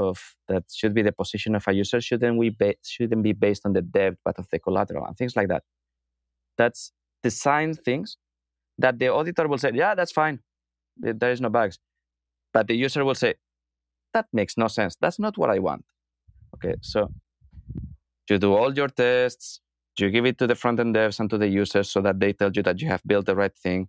[0.08, 3.62] of that should be the position of a user shouldn't we ba- shouldn't be based
[3.66, 5.62] on the debt but of the collateral and things like that.
[6.58, 8.08] That's design things
[8.78, 10.36] that the auditor will say, yeah, that's fine.
[10.96, 11.78] There is no bugs.
[12.52, 13.34] But the user will say,
[14.14, 14.96] that makes no sense.
[15.00, 15.84] That's not what I want.
[16.54, 17.00] Okay, so
[18.30, 19.60] you do all your tests,
[19.98, 22.32] you give it to the front end devs and to the users so that they
[22.32, 23.88] tell you that you have built the right thing.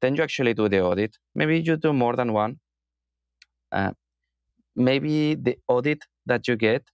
[0.00, 1.16] Then you actually do the audit.
[1.34, 2.60] Maybe you do more than one.
[3.72, 3.92] Uh,
[4.76, 6.84] maybe the audit that you get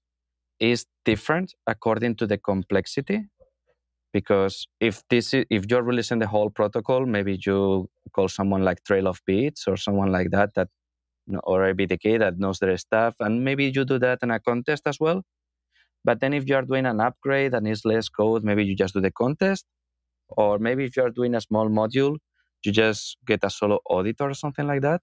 [0.60, 3.26] is different according to the complexity.
[4.12, 8.84] Because if this is, if you're releasing the whole protocol, maybe you call someone like
[8.84, 10.68] Trail of Bits or someone like that that
[11.44, 15.00] or ABDK that knows their stuff, and maybe you do that in a contest as
[15.00, 15.22] well.
[16.04, 18.94] But then if you are doing an upgrade and it's less code, maybe you just
[18.94, 19.64] do the contest.
[20.28, 22.16] Or maybe if you are doing a small module,
[22.64, 25.00] you just get a solo auditor or something like that.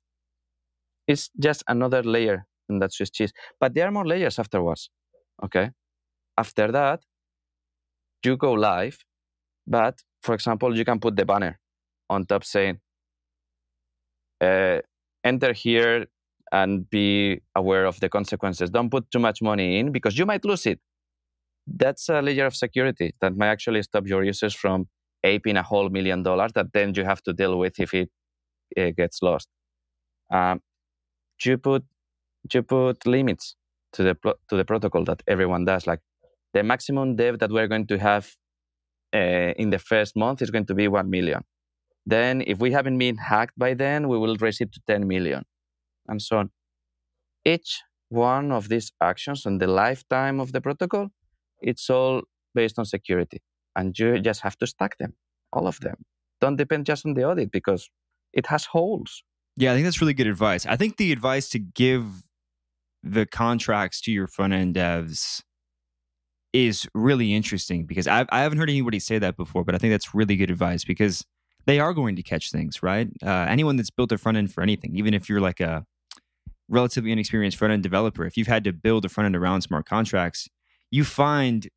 [1.07, 3.33] It's just another layer in that Swiss cheese.
[3.59, 4.89] But there are more layers afterwards.
[5.43, 5.71] Okay.
[6.37, 7.01] After that,
[8.23, 8.97] you go live.
[9.67, 11.59] But for example, you can put the banner
[12.09, 12.79] on top saying,
[14.39, 14.79] uh,
[15.23, 16.07] enter here
[16.51, 18.69] and be aware of the consequences.
[18.69, 20.79] Don't put too much money in because you might lose it
[21.75, 24.87] that's a layer of security that might actually stop your users from
[25.23, 28.09] aping a whole million dollars that then you have to deal with if it,
[28.75, 29.47] it gets lost.
[30.31, 30.61] Um,
[31.43, 31.83] you put
[32.53, 33.55] you put limits
[33.93, 34.15] to the
[34.49, 35.87] to the protocol that everyone does.
[35.87, 35.99] Like
[36.53, 38.35] the maximum dev that we're going to have
[39.13, 41.43] uh, in the first month is going to be one million.
[42.05, 45.43] Then, if we haven't been hacked by then, we will raise it to 10 million,
[46.07, 46.49] and so on.
[47.45, 51.09] Each one of these actions on the lifetime of the protocol
[51.61, 53.41] it's all based on security.
[53.75, 55.13] And you just have to stack them,
[55.53, 55.95] all of them.
[56.41, 57.89] Don't depend just on the audit because
[58.33, 59.23] it has holes.
[59.55, 60.65] Yeah, I think that's really good advice.
[60.65, 62.05] I think the advice to give
[63.03, 65.41] the contracts to your front end devs
[66.53, 69.93] is really interesting because I've, I haven't heard anybody say that before, but I think
[69.93, 71.25] that's really good advice because
[71.65, 73.07] they are going to catch things, right?
[73.23, 75.85] Uh, anyone that's built a front end for anything, even if you're like a
[76.67, 79.85] relatively inexperienced front end developer, if you've had to build a front end around smart
[79.85, 80.49] contracts,
[80.91, 81.67] you find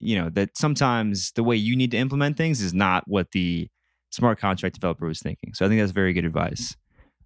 [0.00, 3.68] you know that sometimes the way you need to implement things is not what the
[4.10, 5.54] smart contract developer was thinking.
[5.54, 6.76] So i think that's very good advice.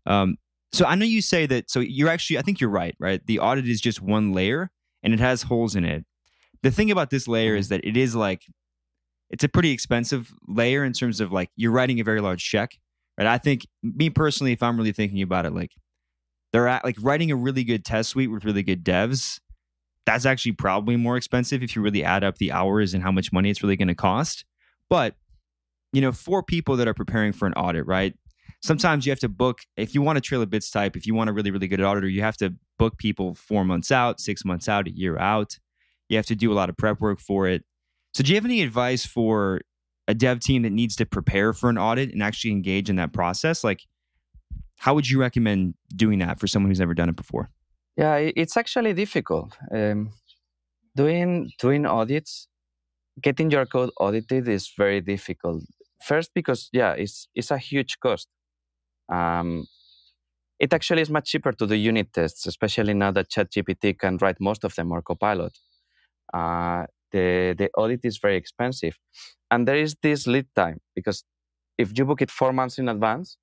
[0.05, 0.37] Um,
[0.73, 3.25] so i know you say that so you're actually i think you're right right?
[3.27, 4.71] The audit is just one layer
[5.03, 6.05] and it has holes in it.
[6.63, 7.61] The thing about this layer mm-hmm.
[7.61, 8.43] is that it is like
[9.31, 12.79] it's a pretty expensive layer in terms of like you're writing a very large check
[13.19, 13.27] right?
[13.27, 15.73] I think me personally if i'm really thinking about it like
[16.53, 19.41] they're at like writing a really good test suite with really good devs
[20.07, 23.33] that's actually probably more expensive if you really add up the hours and how much
[23.33, 24.45] money it's really going to cost.
[24.89, 25.17] But,
[25.93, 28.15] you know, for people that are preparing for an audit, right?
[28.63, 31.15] Sometimes you have to book, if you want a trail of bits type, if you
[31.15, 34.45] want a really, really good auditor, you have to book people four months out, six
[34.45, 35.59] months out, a year out.
[36.09, 37.65] You have to do a lot of prep work for it.
[38.15, 39.61] So, do you have any advice for
[40.09, 43.13] a dev team that needs to prepare for an audit and actually engage in that
[43.13, 43.65] process?
[43.65, 43.83] Like,
[44.79, 47.51] how would you recommend doing that for someone who's never done it before?
[47.97, 49.57] Yeah, it's actually difficult.
[49.73, 50.13] Um,
[50.97, 52.49] doing doing audits,
[53.23, 55.65] getting your code audited is very difficult.
[56.05, 58.29] First, because yeah, it's it's a huge cost.
[59.11, 59.67] Um,
[60.61, 64.41] it actually is much cheaper to do unit tests, especially now that ChatGPT can write
[64.41, 65.59] most of them or Copilot.
[66.35, 68.99] Uh, the the audit is very expensive,
[69.51, 71.25] and there is this lead time because
[71.79, 73.39] if you book it four months in advance,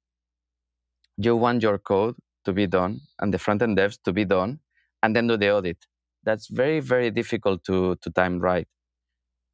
[1.17, 4.59] you want your code to be done and the front end devs to be done
[5.01, 5.77] and then do the audit.
[6.23, 8.67] That's very, very difficult to, to time right.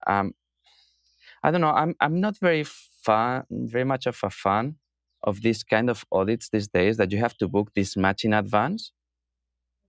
[0.08, 0.34] Um,
[1.43, 1.71] I don't know.
[1.71, 4.75] I'm, I'm not very fun, very much of a fan
[5.23, 8.34] of this kind of audits these days that you have to book this much in
[8.34, 8.91] advance.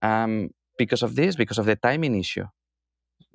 [0.02, 2.46] Um, because of this, because of the timing issue,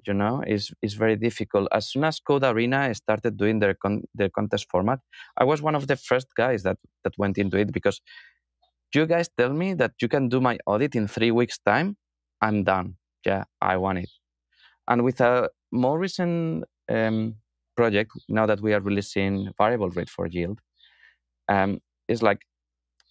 [0.07, 1.67] you know, is is very difficult.
[1.71, 4.99] As soon as Code4rena started doing their con- their contest format,
[5.37, 8.01] I was one of the first guys that that went into it because
[8.93, 11.97] you guys tell me that you can do my audit in three weeks' time,
[12.41, 12.95] I'm done.
[13.25, 14.09] Yeah, I want it.
[14.87, 17.35] And with a more recent um,
[17.75, 20.59] project, now that we are releasing variable rate for yield,
[21.49, 22.41] um, it's like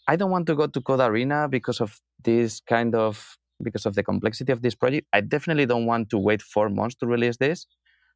[0.07, 4.03] I don't want to go to Code4rena because of this kind of because of the
[4.03, 5.07] complexity of this project.
[5.13, 7.67] I definitely don't want to wait four months to release this.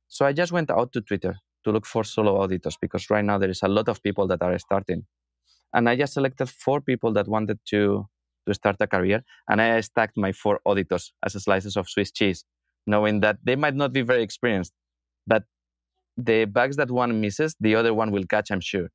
[0.08, 3.38] So I just went out to Twitter to look for solo auditors because right now
[3.38, 5.04] there is a lot of people that are starting
[5.74, 8.06] and I just selected four people that wanted to
[8.46, 12.44] to start a career, and I stacked my four auditors as slices of Swiss cheese.
[12.86, 14.72] knowing that they might not be very experienced,
[15.26, 15.44] but
[16.16, 18.88] the bugs that one misses, the other one will catch, I'm sure.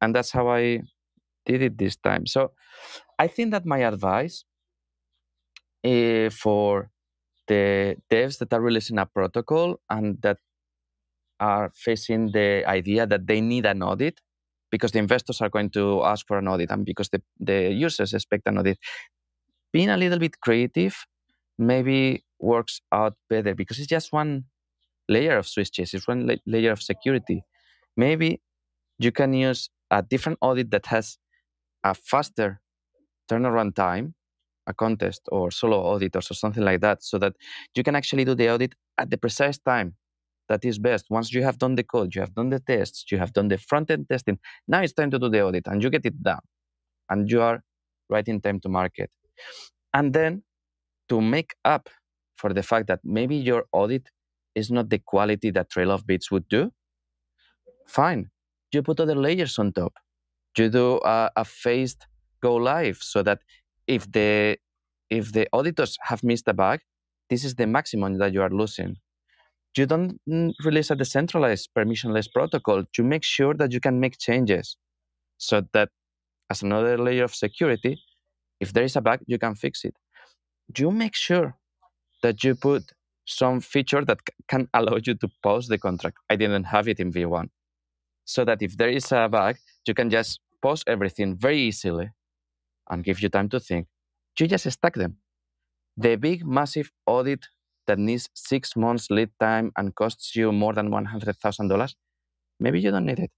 [0.00, 0.82] And that's how I
[1.46, 2.26] did it this time.
[2.26, 2.52] So
[3.18, 4.44] I think that my advice
[5.84, 6.90] uh, for
[7.46, 10.38] the devs that are releasing a protocol and that
[11.40, 14.20] are facing the idea that they need an audit
[14.70, 18.14] because the investors are going to ask for an audit and because the, the users
[18.14, 18.78] expect an audit.
[19.72, 20.96] Being a little bit creative
[21.58, 24.44] maybe works out better because it's just one
[25.08, 27.42] layer of Swiss cheese, it's one la- layer of security.
[27.96, 28.40] Maybe
[28.98, 31.18] you can use a different audit that has
[31.84, 32.60] a faster
[33.30, 34.14] turnaround time,
[34.66, 37.34] a contest or solo auditors or something like that, so that
[37.74, 39.94] you can actually do the audit at the precise time
[40.48, 41.06] that is best.
[41.10, 43.58] Once you have done the code, you have done the tests, you have done the
[43.58, 46.40] front end testing, now it's time to do the audit and you get it done.
[47.10, 47.62] And you are
[48.10, 49.10] right in time to market.
[49.94, 50.42] And then
[51.08, 51.88] to make up
[52.36, 54.08] for the fact that maybe your audit
[54.54, 56.72] is not the quality that Trail of Bits would do,
[57.86, 58.30] fine.
[58.72, 59.94] You put other layers on top.
[60.56, 62.04] You do a, a phased
[62.42, 63.40] go live so that
[63.86, 64.58] if the
[65.10, 66.80] if the auditors have missed a bug,
[67.30, 68.96] this is the maximum that you are losing.
[69.76, 70.18] You don't
[70.64, 74.76] release a decentralized permissionless protocol to make sure that you can make changes
[75.36, 75.90] so that
[76.50, 78.00] as another layer of security,
[78.60, 79.94] if there is a bug, you can fix it.
[80.76, 81.56] You make sure
[82.22, 82.92] that you put
[83.26, 86.16] some feature that can allow you to pause the contract.
[86.28, 87.48] I didn't have it in V1.
[88.24, 92.10] So that if there is a bug, you can just pause everything very easily
[92.90, 93.86] and give you time to think.
[94.38, 95.16] You just stack them.
[95.96, 97.46] The big, massive audit
[97.88, 101.94] that needs six months lead time and costs you more than $100,000,
[102.60, 103.30] maybe you don't need it.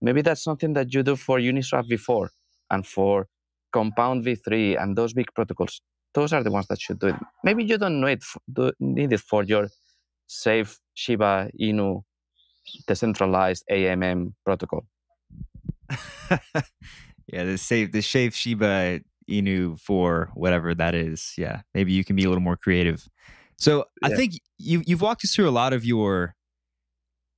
[0.00, 2.28] Maybe that's something that you do for Uniswap v4
[2.70, 3.26] and for
[3.72, 5.82] Compound v3 and those big protocols.
[6.14, 7.16] Those are the ones that should do it.
[7.44, 8.22] Maybe you don't need
[8.80, 9.68] need it for your
[10.26, 12.02] safe Shiba Inu
[12.86, 14.86] decentralized AMM protocol.
[17.26, 21.34] yeah, the safe the safe Shiba Inu for whatever that is.
[21.36, 23.06] Yeah, maybe you can be a little more creative.
[23.58, 24.08] So yeah.
[24.08, 26.34] I think you you've walked us through a lot of your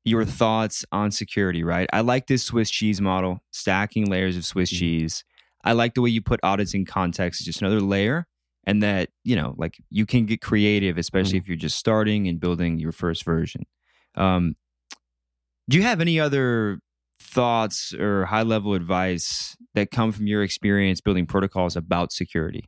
[0.04, 1.88] your thoughts on security, right?
[1.92, 4.78] I like this Swiss cheese model, stacking layers of Swiss mm-hmm.
[4.78, 5.24] cheese.
[5.64, 8.26] I like the way you put audits in context, it's just another layer,
[8.64, 11.38] and that you know, like you can get creative, especially mm-hmm.
[11.38, 13.64] if you're just starting and building your first version.
[14.14, 14.54] Um,
[15.68, 16.78] do you have any other
[17.20, 22.64] thoughts or high level advice that come from your experience building protocols about security?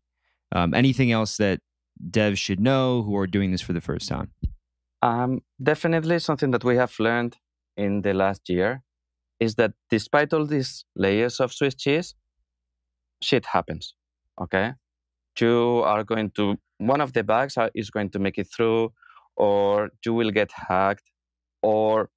[0.53, 1.61] Um, anything else that
[2.09, 4.31] devs should know who are doing this for the first time?
[5.03, 7.37] Um, definitely something that we have learned
[7.77, 8.83] in the last year
[9.39, 12.15] is that despite all these layers of Swiss cheese,
[13.23, 13.95] shit happens.
[14.41, 14.73] Okay,
[15.41, 18.93] you are going to one of the bugs is going to make it through,
[19.37, 21.05] or you will get hacked,
[21.63, 22.11] or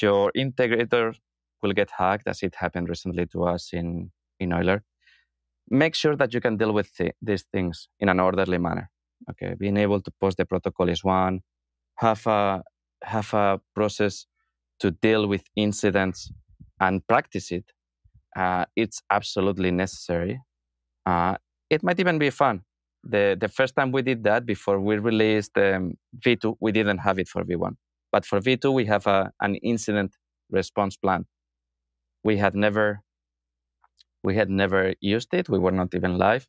[0.00, 1.14] your integrator
[1.62, 4.10] will get hacked, as it happened recently to us in
[4.40, 4.82] in Euler.
[5.70, 8.90] Make sure that you can deal with th- these things in an orderly manner.
[9.30, 11.42] Okay, being able to post the protocol is one.
[11.96, 12.62] Have a
[13.04, 14.26] have a process
[14.80, 16.32] to deal with incidents
[16.80, 17.64] and practice it.
[18.36, 20.40] Uh, it's absolutely necessary.
[21.06, 21.36] Uh,
[21.70, 22.62] it might even be fun.
[23.04, 27.18] The the first time we did that before we released um, V2, we didn't have
[27.18, 27.74] it for V1,
[28.12, 30.16] but for V2 we have a, an incident
[30.50, 31.26] response plan.
[32.24, 33.02] We had never
[34.22, 35.48] we had never used it.
[35.48, 36.46] We were not even live,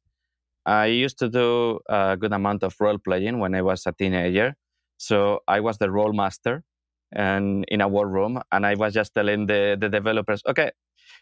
[0.66, 4.56] I used to do a good amount of role playing when I was a teenager.
[4.98, 6.64] So I was the role master
[7.12, 10.72] and in a war room, and I was just telling the, the developers, okay,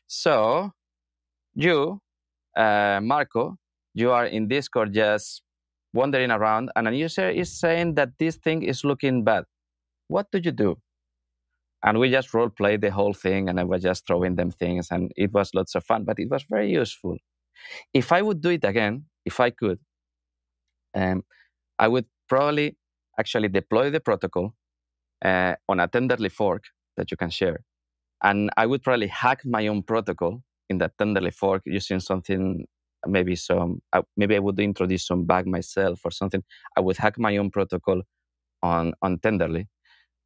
[0.08, 0.71] so
[1.54, 2.02] you,
[2.56, 3.58] uh, Marco,
[3.93, 5.43] you are in Discord just
[5.93, 9.45] wandering around, and a user is saying that this thing is looking bad.
[10.08, 10.78] What do you do?
[11.84, 14.89] And we just role played the whole thing, and I was just throwing them things,
[14.91, 17.17] and it was lots of fun, but it was very useful.
[17.93, 19.80] If I would do it again, if I could,
[20.96, 21.24] um,
[21.78, 22.78] I would probably
[23.20, 24.54] actually deploy the protocol
[25.24, 26.64] uh, on a tenderly fork
[26.97, 27.60] that you can share.
[28.24, 32.66] And I would probably hack my own protocol in that tenderly fork using something,
[33.06, 36.43] maybe some, uh, maybe I would introduce some bug myself or something.
[36.78, 38.01] I would hack my own protocol
[38.64, 39.68] on, on tenderly.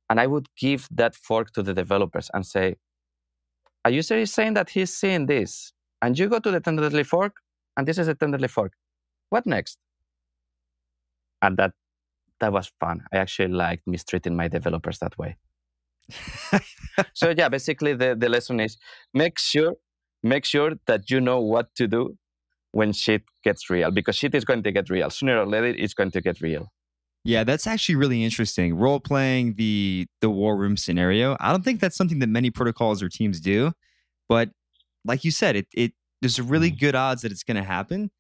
[0.09, 2.75] And I would give that fork to the developers and say,
[3.83, 5.73] a user is saying that he's seeing this.
[6.01, 7.33] And you go to the tenderly fork,
[7.77, 8.73] and this is a tenderly fork
[9.31, 9.79] what next?
[11.41, 11.71] And that
[12.39, 13.05] that was fun.
[13.11, 15.37] I actually liked mistreating my developers that way.
[17.13, 18.77] so yeah, basically the, the lesson is
[19.13, 19.75] make sure
[20.21, 22.17] make sure that you know what to do
[22.71, 25.09] when shit gets real because shit is going to get real.
[25.09, 26.71] Sooner or later it's going to get real.
[27.23, 28.75] Yeah, that's actually really interesting.
[28.75, 31.37] Role playing the the war room scenario.
[31.39, 33.71] I don't think that's something that many protocols or teams do,
[34.27, 34.49] but
[35.05, 36.79] like you said, it it there's really mm.
[36.79, 38.11] good odds that it's going to happen.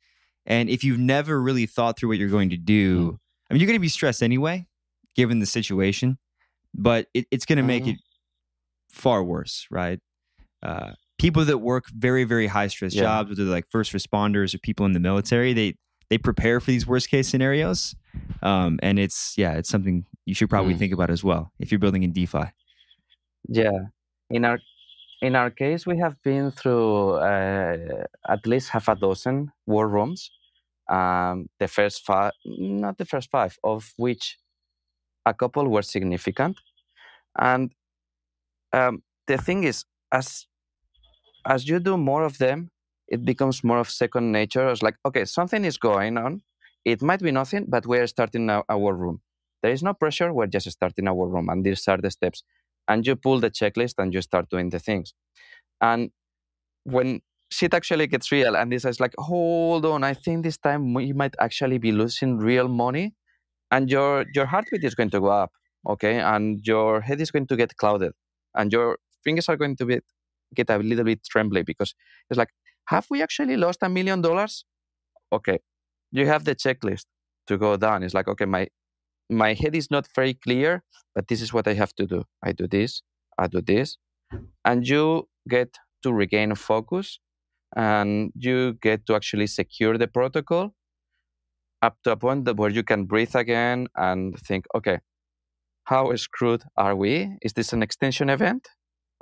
[0.45, 3.19] And if you've never really thought through what you're going to do.
[3.49, 4.67] I mean, you're going to be stressed anyway,
[5.15, 6.17] given the situation.
[6.73, 7.93] But it, it's going to make mm.
[7.93, 7.97] it
[8.89, 9.99] far worse, right?
[10.63, 13.03] Uh, people that work very very high stress yeah.
[13.03, 15.75] jobs, whether they're like first responders or people in the military, they
[16.09, 17.95] they prepare for these worst case scenarios.
[18.41, 20.79] Um, and it's yeah, it's something you should probably mm.
[20.79, 22.45] think about as well if you're building in DeFi.
[23.47, 23.79] Yeah,
[24.29, 24.59] in our
[25.21, 30.31] in our case, we have been through uh, at least half a dozen war rooms.
[30.89, 34.37] Um, the first five, not the first five, of which
[35.25, 36.57] a couple were significant.
[37.37, 37.71] And
[38.73, 40.47] um, the thing is, as
[41.45, 42.69] as you do more of them,
[43.07, 44.69] it becomes more of second nature.
[44.69, 46.41] It's like, okay, something is going on.
[46.85, 49.21] It might be nothing, but we're starting our, our room.
[49.61, 50.33] There is no pressure.
[50.33, 52.43] We're just starting our room, and these are the steps.
[52.91, 55.13] And you pull the checklist and you start doing the things.
[55.89, 56.11] And
[56.95, 57.21] when
[57.57, 61.13] shit actually gets real, and this is like, hold on, I think this time we
[61.21, 63.05] might actually be losing real money,
[63.75, 65.51] and your your heartbeat is going to go up,
[65.93, 68.13] okay, and your head is going to get clouded,
[68.55, 69.99] and your fingers are going to be
[70.59, 71.95] get a little bit trembly because
[72.29, 72.53] it's like,
[72.93, 74.65] have we actually lost a million dollars?
[75.39, 75.59] Okay,
[76.11, 77.05] you have the checklist
[77.47, 78.03] to go down.
[78.03, 78.67] It's like, okay, my
[79.31, 80.83] my head is not very clear,
[81.15, 82.23] but this is what I have to do.
[82.43, 83.01] I do this,
[83.37, 83.97] I do this,
[84.65, 87.19] and you get to regain focus,
[87.75, 90.73] and you get to actually secure the protocol
[91.81, 94.99] up to a point where you can breathe again and think, okay,
[95.85, 97.37] how screwed are we?
[97.41, 98.67] Is this an extension event?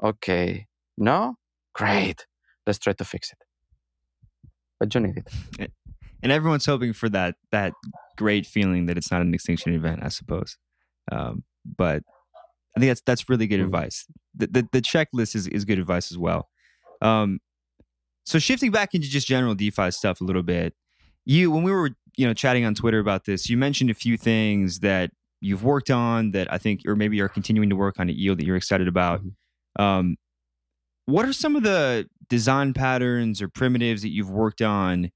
[0.04, 1.36] Okay, no?
[1.74, 2.26] Great.
[2.68, 3.38] Let's try to fix it.
[4.80, 5.28] But you need it.
[5.60, 5.68] Eh,
[6.22, 7.74] And everyone's hoping for that that
[8.18, 10.58] great feeling that it's not an extinction event, I suppose.
[11.12, 11.44] Um,
[11.78, 12.04] but
[12.76, 13.74] I think that's that's really good mm-hmm.
[13.74, 14.06] advice.
[14.36, 16.50] The, the, the checklist is is good advice as well.
[17.02, 17.40] Um,
[18.26, 20.74] so shifting back into just general DeFi stuff a little bit,
[21.26, 24.18] you when we were you know chatting on Twitter about this, you mentioned a few
[24.18, 25.12] things that
[25.42, 28.40] you've worked on that I think, or maybe you're continuing to work on at Yield
[28.40, 29.22] that you're excited about.
[29.22, 29.82] Mm-hmm.
[29.82, 30.18] Um,
[31.06, 35.10] what are some of the design patterns or primitives that you've worked on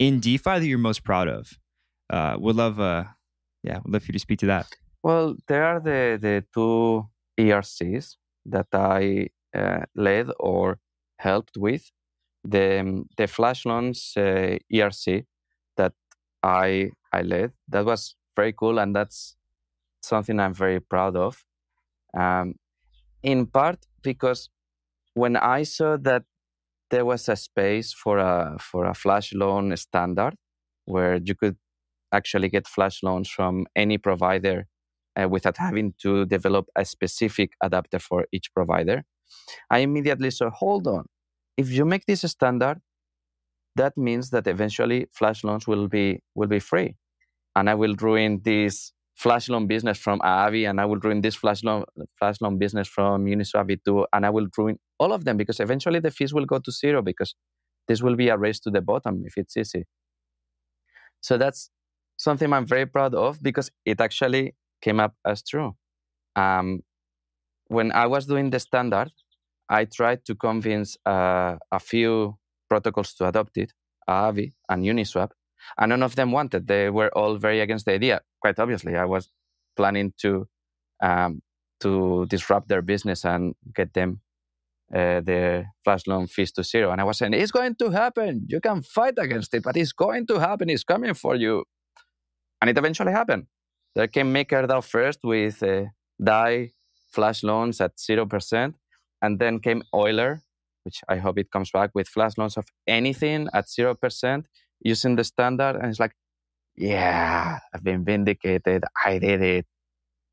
[0.00, 1.52] in DeFi that you're most proud of?
[2.08, 3.04] Uh, would love, uh,
[3.62, 4.66] yeah, would love for you to speak to that.
[5.04, 7.06] Well, there are the the two
[7.38, 10.78] ERCs that I uh, led or
[11.18, 11.90] helped with.
[12.42, 15.24] The um, the flash loans uh, ERC
[15.76, 15.92] that
[16.42, 19.36] I I led that was very cool, and that's
[20.02, 21.44] something I'm very proud of.
[22.14, 22.54] Um,
[23.22, 24.48] in part because
[25.14, 26.24] when I saw that
[26.90, 30.34] there was a space for a for a flash loan standard
[30.84, 31.56] where you could
[32.12, 34.66] actually get flash loans from any provider
[35.20, 39.04] uh, without having to develop a specific adapter for each provider.
[39.70, 41.06] I immediately said, hold on,
[41.56, 42.80] if you make this standard,
[43.76, 46.96] that means that eventually flash loans will be will be free,
[47.54, 51.36] and I will ruin this flash loan business from Aave, and I will ruin this
[51.36, 51.84] flash loan
[52.18, 55.98] flash loan business from Uniswap V2, and I will ruin all of them because eventually
[55.98, 57.34] the fees will go to zero because
[57.88, 59.84] this will be a race to the bottom if it's easy.
[61.20, 61.70] So that's
[62.16, 65.74] something I'm very proud of because it actually came up as true.
[66.36, 66.82] Um,
[67.68, 69.10] when I was doing the standard,
[69.68, 72.36] I tried to convince uh, a few
[72.68, 73.72] protocols to adopt it,
[74.08, 75.30] Aave and Uniswap,
[75.78, 76.66] and none of them wanted.
[76.66, 78.20] They were all very against the idea.
[78.40, 79.30] Quite obviously, I was
[79.76, 80.46] planning to
[81.02, 81.42] um,
[81.80, 84.20] to disrupt their business and get them
[84.94, 86.90] uh, their flash loan fees to zero.
[86.90, 88.46] And I was saying, it's going to happen.
[88.48, 90.70] You can fight against it, but it's going to happen.
[90.70, 91.64] It's coming for you.
[92.60, 93.46] And it eventually happened.
[93.94, 95.86] There came MakerDAO first with uh,
[96.22, 96.72] DAI
[97.12, 98.74] flash loans at 0%.
[99.22, 100.42] And then came Euler,
[100.84, 104.44] which I hope it comes back with flash loans of anything at 0%
[104.80, 106.14] using the standard and it's like
[106.76, 109.66] yeah i've been vindicated i did it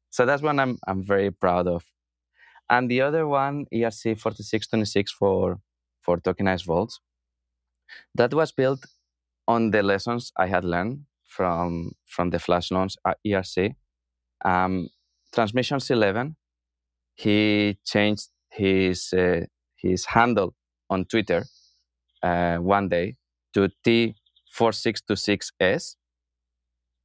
[0.10, 1.84] so that's one i'm, I'm very proud of
[2.70, 5.60] and the other one erc 4626 for
[6.02, 7.00] for tokenized vaults
[8.16, 8.86] that was built
[9.48, 13.76] on the lessons i had learned from from the flash loans at erc
[14.46, 14.90] um,
[15.34, 16.36] transmissions 11
[17.16, 19.46] he changed his uh,
[19.76, 20.56] his handle
[20.90, 21.46] on twitter
[22.24, 23.16] uh, one day
[23.54, 24.16] to t
[24.58, 25.96] 4626S.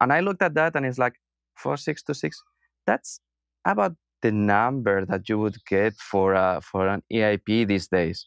[0.00, 1.14] And I looked at that and it's like
[1.56, 2.42] 4626.
[2.86, 3.20] That's
[3.64, 8.26] about the number that you would get for a, for an EIP these days.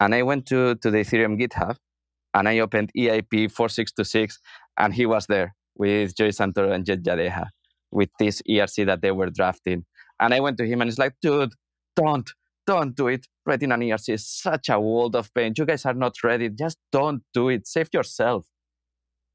[0.00, 1.76] And I went to, to the Ethereum GitHub
[2.34, 4.38] and I opened EIP 4626
[4.78, 7.46] and he was there with Joey Santoro and Jet Jadeja.
[7.90, 9.84] with this ERC that they were drafting.
[10.18, 11.52] And I went to him and he's like, dude,
[11.96, 12.28] don't,
[12.66, 13.26] don't do it.
[13.44, 15.52] Writing an ERC is such a world of pain.
[15.56, 16.48] You guys are not ready.
[16.48, 17.66] Just don't do it.
[17.66, 18.46] Save yourself.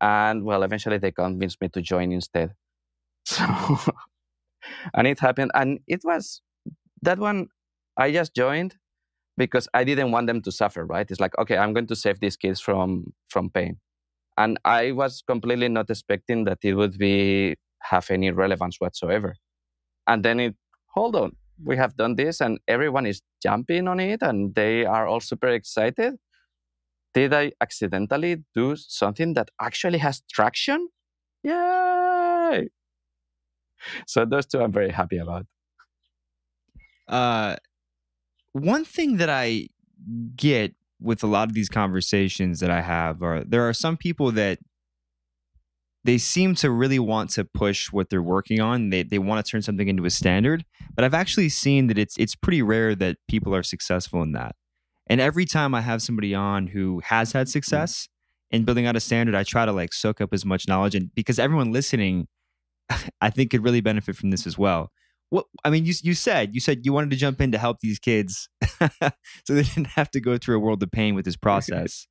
[0.02, 2.54] And well, eventually they convinced me to join instead.
[3.26, 3.44] So,
[4.94, 5.52] and it happened.
[5.54, 6.42] And it was
[7.02, 7.48] that one,
[7.98, 8.76] I just joined
[9.38, 11.10] because I didn't want them to suffer, right?
[11.10, 13.80] It's like, okay, I'm going to save these kids from from pain.
[14.38, 19.36] And I was completely not expecting that it would be have any relevance whatsoever.
[20.08, 20.56] And then it,
[20.94, 25.08] hold on, we have done this and everyone is jumping on it and they are
[25.08, 26.16] all super excited.
[27.14, 30.90] Did I accidentally do something that actually has traction?
[31.44, 32.70] Yay!
[34.06, 35.46] So those two I'm very happy about.
[37.08, 37.56] Uh,
[38.54, 39.68] one thing that I
[40.36, 44.32] get with a lot of these conversations that I have are there are some people
[44.32, 44.60] that
[46.04, 48.90] they seem to really want to push what they're working on.
[48.90, 50.66] They they want to turn something into a standard,
[50.96, 54.56] but I've actually seen that it's it's pretty rare that people are successful in that.
[55.08, 58.08] And every time I have somebody on who has had success
[58.52, 61.14] in building out a standard, I try to like soak up as much knowledge and
[61.14, 62.28] because everyone listening
[63.22, 64.92] I think could really benefit from this as well.
[65.30, 67.80] What I mean, you you said you said you wanted to jump in to help
[67.82, 71.36] these kids, so they didn't have to go through a world of pain with this
[71.36, 72.08] process.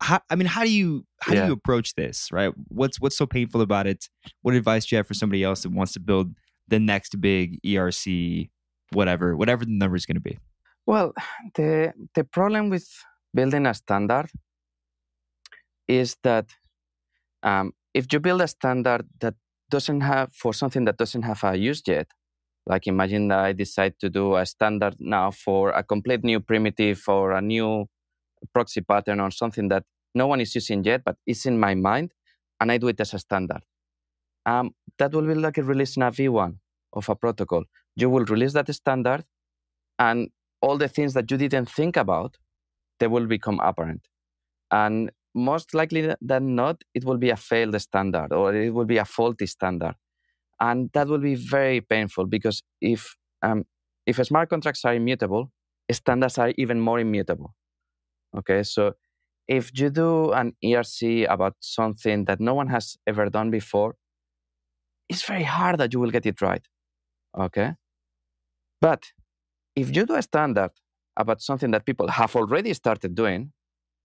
[0.00, 1.40] how, I mean, how do you how yeah.
[1.40, 2.30] do you approach this?
[2.30, 2.52] Right?
[2.68, 4.08] What's what's so painful about it?
[4.42, 6.32] What advice do you have for somebody else that wants to build
[6.68, 8.48] the next big ERC,
[8.92, 10.38] whatever, whatever the number is going to be?
[10.86, 11.14] Well,
[11.56, 12.88] the the problem with
[13.34, 14.30] building a standard
[15.88, 16.46] is that
[17.42, 19.34] um, if you build a standard that
[19.70, 22.08] doesn't have for something that doesn't have a use yet,
[22.66, 27.02] like imagine that I decide to do a standard now for a complete new primitive
[27.08, 27.86] or a new
[28.52, 29.84] proxy pattern or something that
[30.14, 32.12] no one is using yet, but it's in my mind,
[32.60, 33.62] and I do it as a standard.
[34.44, 36.56] Um, that will be like a release in a V1
[36.92, 37.64] of a protocol.
[37.96, 39.24] You will release that standard,
[39.98, 40.30] and
[40.60, 42.36] all the things that you didn't think about,
[43.00, 44.06] they will become apparent.
[44.70, 48.98] And most likely than not, it will be a failed standard or it will be
[48.98, 49.94] a faulty standard.
[50.60, 53.64] And that will be very painful because if, um,
[54.06, 55.50] if smart contracts are immutable,
[55.90, 57.54] standards are even more immutable.
[58.36, 58.94] Okay, so
[59.48, 63.96] if you do an ERC about something that no one has ever done before,
[65.08, 66.62] it's very hard that you will get it right.
[67.38, 67.74] Okay?
[68.80, 69.12] But
[69.76, 70.70] if you do a standard
[71.16, 73.52] about something that people have already started doing,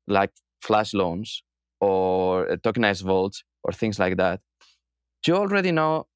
[0.07, 0.31] like
[0.61, 1.43] flash loans
[1.81, 4.41] or uh, tokenized vaults or things like that,
[5.25, 6.07] you already know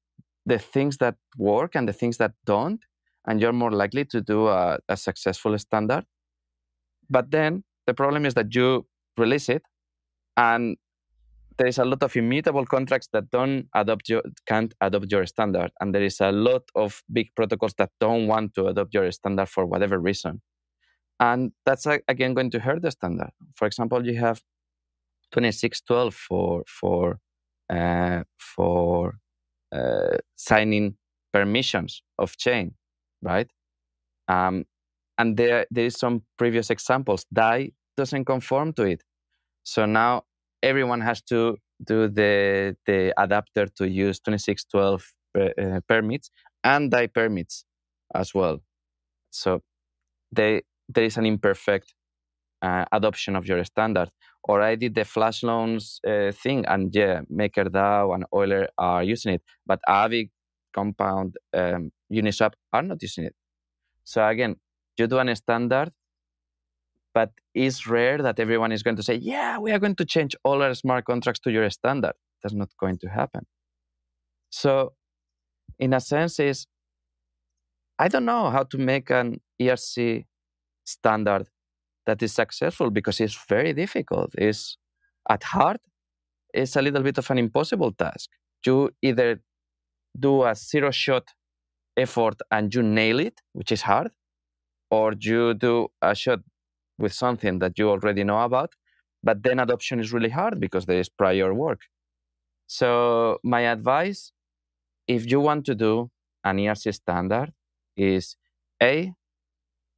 [0.46, 2.84] the things that work and the things that don't,
[3.26, 6.04] and you're more likely to do a, a successful standard.
[7.08, 8.86] But then the problem is that you
[9.16, 9.62] release it
[10.36, 10.76] and
[11.58, 15.70] there is a lot of immutable contracts that don't adopt your can't adopt your standard
[15.80, 19.48] and there is a lot of big protocols that don't want to adopt your standard
[19.48, 20.40] for whatever reason
[21.22, 23.30] and that's again going to hurt the standard.
[23.54, 24.42] For example, you have
[25.32, 27.20] 2612 for for
[27.70, 29.18] uh, for
[29.72, 30.96] uh, signing
[31.32, 32.74] permissions of chain,
[33.22, 33.50] right?
[34.28, 34.64] Um,
[35.18, 37.26] and there there is some previous examples.
[37.32, 39.02] DAI doesn't conform to it,
[39.64, 40.24] so now
[40.62, 46.30] everyone has to do the the adapter to use 2612 uh, permits
[46.64, 47.64] and DAI permits
[48.14, 48.60] as well.
[49.30, 49.62] So
[50.32, 50.62] they
[50.94, 51.94] there is an imperfect
[52.62, 54.10] uh, adoption of your standard.
[54.44, 59.34] Or I did the flash loans uh, thing, and yeah, MakerDAO and Euler are using
[59.34, 60.30] it, but Aave,
[60.74, 63.34] Compound, um, Uniswap are not using it.
[64.04, 64.56] So again,
[64.98, 65.90] you do a standard,
[67.14, 70.34] but it's rare that everyone is going to say, "Yeah, we are going to change
[70.44, 73.46] all our smart contracts to your standard." That's not going to happen.
[74.50, 74.94] So,
[75.78, 76.66] in a sense, is
[77.98, 80.24] I don't know how to make an ERC
[80.84, 81.48] standard
[82.06, 84.34] that is successful because it's very difficult.
[84.36, 84.76] It's
[85.28, 85.80] at heart,
[86.52, 88.30] it's a little bit of an impossible task.
[88.66, 89.40] You either
[90.18, 91.28] do a zero shot
[91.96, 94.10] effort and you nail it, which is hard,
[94.90, 96.40] or you do a shot
[96.98, 98.74] with something that you already know about,
[99.22, 101.80] but then adoption is really hard because there is prior work.
[102.66, 104.32] So, my advice
[105.08, 106.10] if you want to do
[106.44, 107.52] an ERC standard
[107.96, 108.36] is
[108.82, 109.12] A,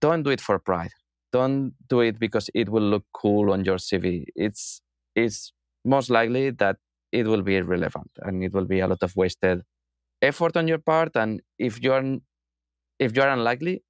[0.05, 0.93] don't do it for pride.
[1.33, 4.27] Don't do it because it will look cool on your CV.
[4.37, 4.83] It's
[5.17, 5.53] it's
[5.85, 6.77] most likely that
[7.13, 9.63] it will be irrelevant and it will be a lot of wasted
[10.21, 11.17] effort on your part.
[11.17, 12.19] And if you're
[12.99, 13.83] if you're unlikely,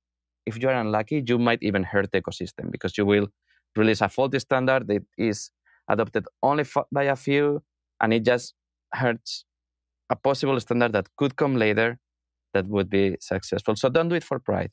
[0.47, 3.29] if you're unlucky, you might even hurt the ecosystem because you will
[3.77, 5.51] release a faulty standard that is
[5.89, 7.63] adopted only by a few,
[8.01, 8.55] and it just
[8.93, 9.45] hurts
[10.11, 11.99] a possible standard that could come later
[12.55, 13.75] that would be successful.
[13.77, 14.71] So don't do it for pride.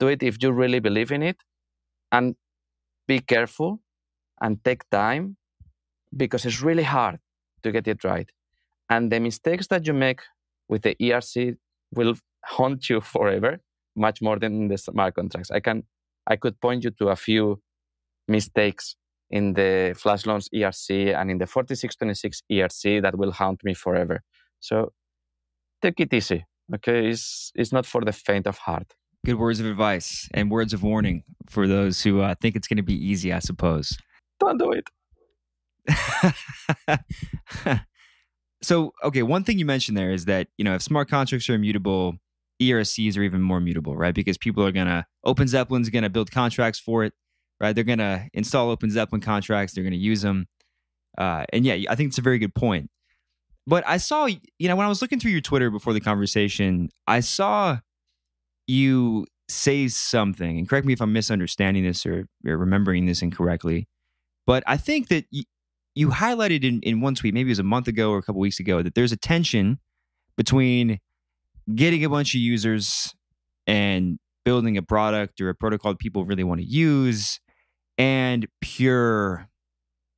[0.00, 1.36] Do it if you really believe in it
[2.12, 2.36] and
[3.06, 3.80] be careful
[4.40, 5.36] and take time
[6.16, 7.18] because it's really hard
[7.62, 8.30] to get it right.
[8.88, 10.20] And the mistakes that you make
[10.68, 11.56] with the ERC
[11.92, 13.60] will haunt you forever,
[13.96, 15.50] much more than the smart contracts.
[15.50, 15.84] I can
[16.26, 17.60] I could point you to a few
[18.28, 18.96] mistakes
[19.30, 24.22] in the flash loans ERC and in the 4626 ERC that will haunt me forever.
[24.60, 24.92] So
[25.82, 26.46] take it easy.
[26.74, 28.94] Okay, it's it's not for the faint of heart.
[29.28, 32.78] Good words of advice and words of warning for those who uh, think it's going
[32.78, 33.94] to be easy, I suppose.
[34.40, 34.88] Don't do it.
[38.62, 41.54] so, okay, one thing you mentioned there is that, you know, if smart contracts are
[41.54, 42.14] immutable,
[42.62, 44.14] ERCs are even more mutable, right?
[44.14, 47.12] Because people are going to, Open Zeppelin's going to build contracts for it,
[47.60, 47.74] right?
[47.74, 50.46] They're going to install Open Zeppelin contracts, they're going to use them.
[51.18, 52.88] Uh, and yeah, I think it's a very good point.
[53.66, 56.88] But I saw, you know, when I was looking through your Twitter before the conversation,
[57.06, 57.80] I saw
[58.68, 63.88] you say something, and correct me if I'm misunderstanding this or, or remembering this incorrectly,
[64.46, 65.44] but I think that y-
[65.94, 68.40] you highlighted in, in one tweet, maybe it was a month ago or a couple
[68.40, 69.78] weeks ago, that there's a tension
[70.36, 70.98] between
[71.74, 73.14] getting a bunch of users
[73.66, 77.40] and building a product or a protocol that people really want to use
[77.98, 79.48] and pure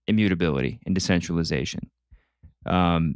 [0.06, 1.90] immutability and decentralization.
[2.66, 3.14] Um,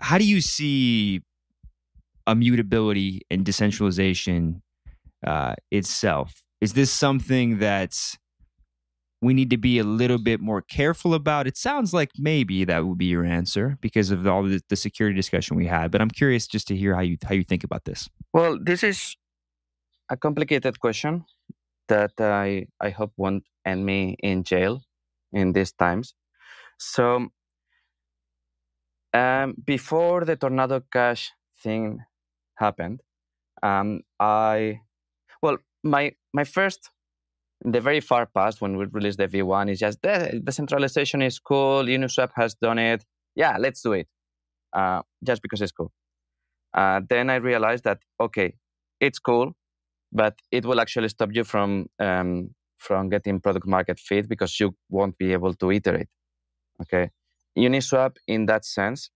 [0.00, 1.22] how do you see
[2.28, 4.62] immutability and decentralization
[5.26, 6.42] uh, itself?
[6.60, 7.96] Is this something that
[9.20, 11.46] we need to be a little bit more careful about?
[11.46, 15.16] It sounds like maybe that would be your answer because of all the, the security
[15.16, 15.90] discussion we had.
[15.90, 18.08] But I'm curious just to hear how you how you think about this.
[18.32, 19.16] Well, this is
[20.08, 21.24] a complicated question
[21.88, 24.82] that I I hope won't end me in jail
[25.32, 26.14] in these times.
[26.78, 27.28] So
[29.12, 32.00] um, before the Tornado Cash thing
[32.58, 33.02] happened,
[33.62, 34.80] um, I
[35.42, 36.90] well my my first
[37.64, 41.84] the very far past when we released the V1 is just the decentralization is cool.
[41.84, 43.04] Uniswap has done it.
[43.34, 44.06] Yeah, let's do it.
[44.72, 45.90] Uh, just because it's cool.
[46.74, 48.54] Uh, then I realized that okay,
[49.00, 49.54] it's cool,
[50.12, 54.74] but it will actually stop you from um, from getting product market fit because you
[54.88, 56.08] won't be able to iterate.
[56.82, 57.10] Okay,
[57.56, 59.10] Uniswap in that sense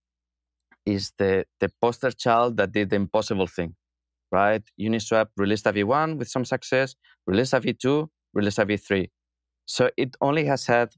[0.85, 3.75] is the the poster child that did the impossible thing,
[4.31, 4.63] right?
[4.79, 6.95] Uniswap released a V1 with some success,
[7.27, 9.09] released a V2, released a V3.
[9.65, 10.89] So it only has had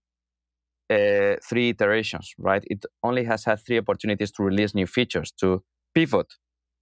[0.89, 2.63] uh, three iterations, right?
[2.67, 5.63] It only has had three opportunities to release new features, to
[5.93, 6.27] pivot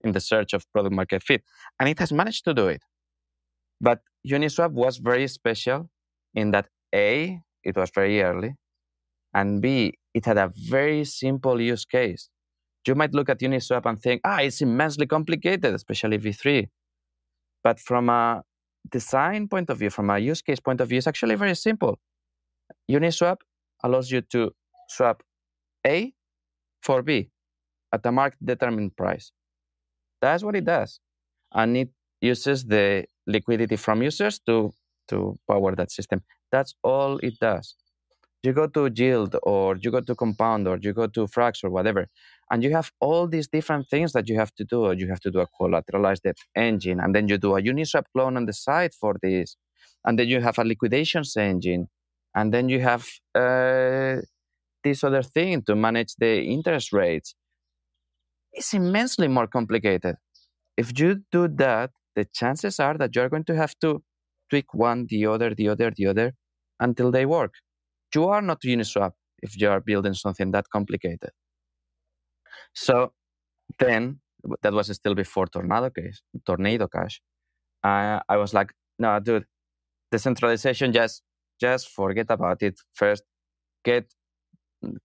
[0.03, 1.43] in the search of product market fit.
[1.79, 2.81] And it has managed to do it.
[3.79, 5.89] But Uniswap was very special
[6.33, 8.55] in that A, it was very early,
[9.33, 12.29] and B, it had a very simple use case.
[12.87, 16.67] You might look at Uniswap and think, ah, it's immensely complicated, especially V3.
[17.63, 18.43] But from a
[18.91, 21.99] design point of view, from a use case point of view, it's actually very simple.
[22.91, 23.37] Uniswap
[23.83, 24.51] allows you to
[24.89, 25.23] swap
[25.85, 26.13] A
[26.81, 27.29] for B
[27.93, 29.31] at a market determined price.
[30.21, 30.99] That's what it does.
[31.53, 31.89] And it
[32.21, 34.73] uses the liquidity from users to,
[35.09, 36.21] to power that system.
[36.51, 37.75] That's all it does.
[38.43, 41.69] You go to Yield or you go to Compound or you go to Frax or
[41.69, 42.07] whatever,
[42.51, 44.91] and you have all these different things that you have to do.
[44.91, 48.45] You have to do a collateralized engine, and then you do a Uniswap clone on
[48.45, 49.55] the side for this,
[50.03, 51.87] and then you have a liquidations engine,
[52.35, 54.17] and then you have uh,
[54.83, 57.35] this other thing to manage the interest rates.
[58.51, 60.17] It's immensely more complicated.
[60.75, 64.03] If you do that, the chances are that you're going to have to
[64.49, 66.33] tweak one, the other, the other, the other
[66.79, 67.53] until they work.
[68.13, 71.31] You are not Uniswap if you are building something that complicated.
[72.73, 73.13] So
[73.79, 74.19] then
[74.61, 77.21] that was still before Tornado case, Tornado Cash.
[77.83, 79.45] Uh, I was like, no, dude,
[80.11, 81.23] decentralization just
[81.59, 82.79] just forget about it.
[82.93, 83.23] First,
[83.83, 84.13] get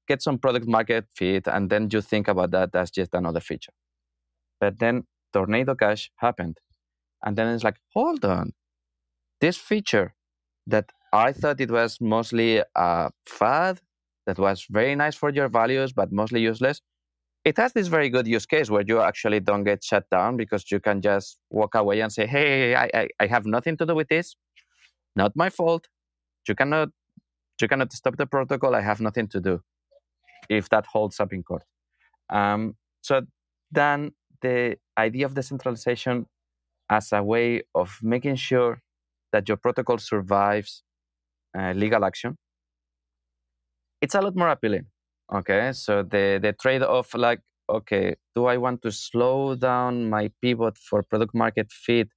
[0.06, 3.72] get some product market fit, and then you think about that as just another feature.
[4.61, 6.59] But then Tornado Cash happened,
[7.24, 8.52] and then it's like, hold on,
[9.40, 10.14] this feature
[10.66, 13.80] that I thought it was mostly a fad
[14.26, 16.82] that was very nice for your values, but mostly useless
[17.44, 20.70] it has this very good use case where you actually don't get shut down because
[20.70, 23.94] you can just walk away and say, "Hey, I, I, I have nothing to do
[23.94, 24.36] with this.
[25.16, 25.88] Not my fault.
[26.48, 26.90] You cannot
[27.61, 28.74] you cannot stop the protocol.
[28.74, 29.62] I have nothing to do."
[30.48, 31.64] If that holds up in court,
[32.30, 33.22] um, so
[33.70, 36.26] then the idea of decentralization
[36.90, 38.82] as a way of making sure
[39.32, 40.82] that your protocol survives
[41.59, 42.36] uh, legal action,
[44.00, 44.86] it's a lot more appealing
[45.30, 50.30] Okay, so the the trade off, like okay, do I want to slow down my
[50.40, 52.09] pivot for product market fit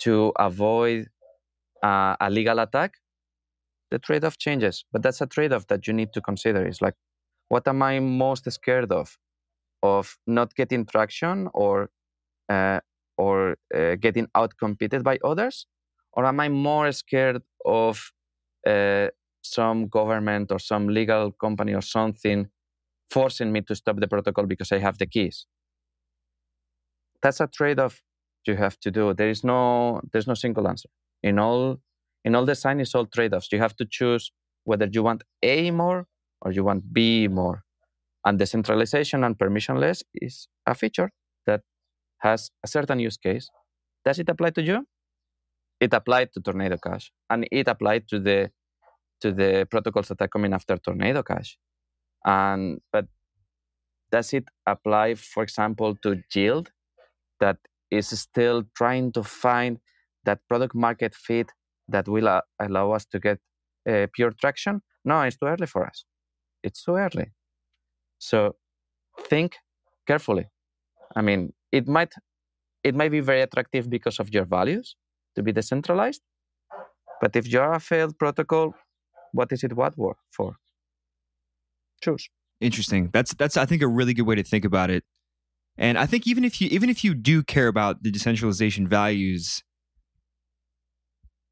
[0.00, 1.08] to avoid
[1.82, 2.94] uh, a legal attack?
[3.90, 6.64] The trade off changes, but that's a trade off that you need to consider.
[6.66, 6.94] It's like,
[7.48, 9.18] what am I most scared of?
[9.82, 11.90] Of not getting traction or
[12.48, 12.80] uh,
[13.18, 15.66] or uh, getting outcompeted by others,
[16.12, 18.12] or am I more scared of
[18.66, 19.08] uh,
[19.42, 22.48] some government or some legal company or something
[23.10, 25.46] forcing me to stop the protocol because I have the keys.
[27.22, 28.02] That's a trade-off
[28.46, 29.14] you have to do.
[29.14, 30.88] There is no there's no single answer.
[31.22, 31.80] In all
[32.24, 33.50] in all design is all trade-offs.
[33.52, 34.32] You have to choose
[34.64, 36.06] whether you want A more
[36.42, 37.62] or you want B more.
[38.24, 41.10] And decentralization and permissionless is a feature
[41.46, 41.62] that
[42.18, 43.48] has a certain use case.
[44.04, 44.86] Does it apply to you?
[45.80, 48.50] It applied to Tornado Cash, and it applied to the
[49.20, 51.58] to the protocols that are coming after Tornado Cash.
[52.24, 53.06] And but
[54.10, 56.70] does it apply, for example, to Yield
[57.40, 57.58] that
[57.90, 59.78] is still trying to find
[60.24, 61.50] that product market fit
[61.88, 63.38] that will uh, allow us to get
[63.88, 64.82] uh, pure traction?
[65.04, 66.04] No, it's too early for us.
[66.62, 67.32] It's too early.
[68.18, 68.56] So
[69.28, 69.56] think
[70.06, 70.46] carefully.
[71.14, 72.12] I mean, it might
[72.82, 74.96] it might be very attractive because of your values
[75.36, 76.22] to be decentralized,
[77.20, 78.74] but if you're a failed protocol,
[79.32, 80.56] what is it what for?
[82.00, 82.28] choose.
[82.60, 83.10] Interesting.
[83.12, 85.04] That's that's I think a really good way to think about it.
[85.76, 89.62] And I think even if you even if you do care about the decentralization values,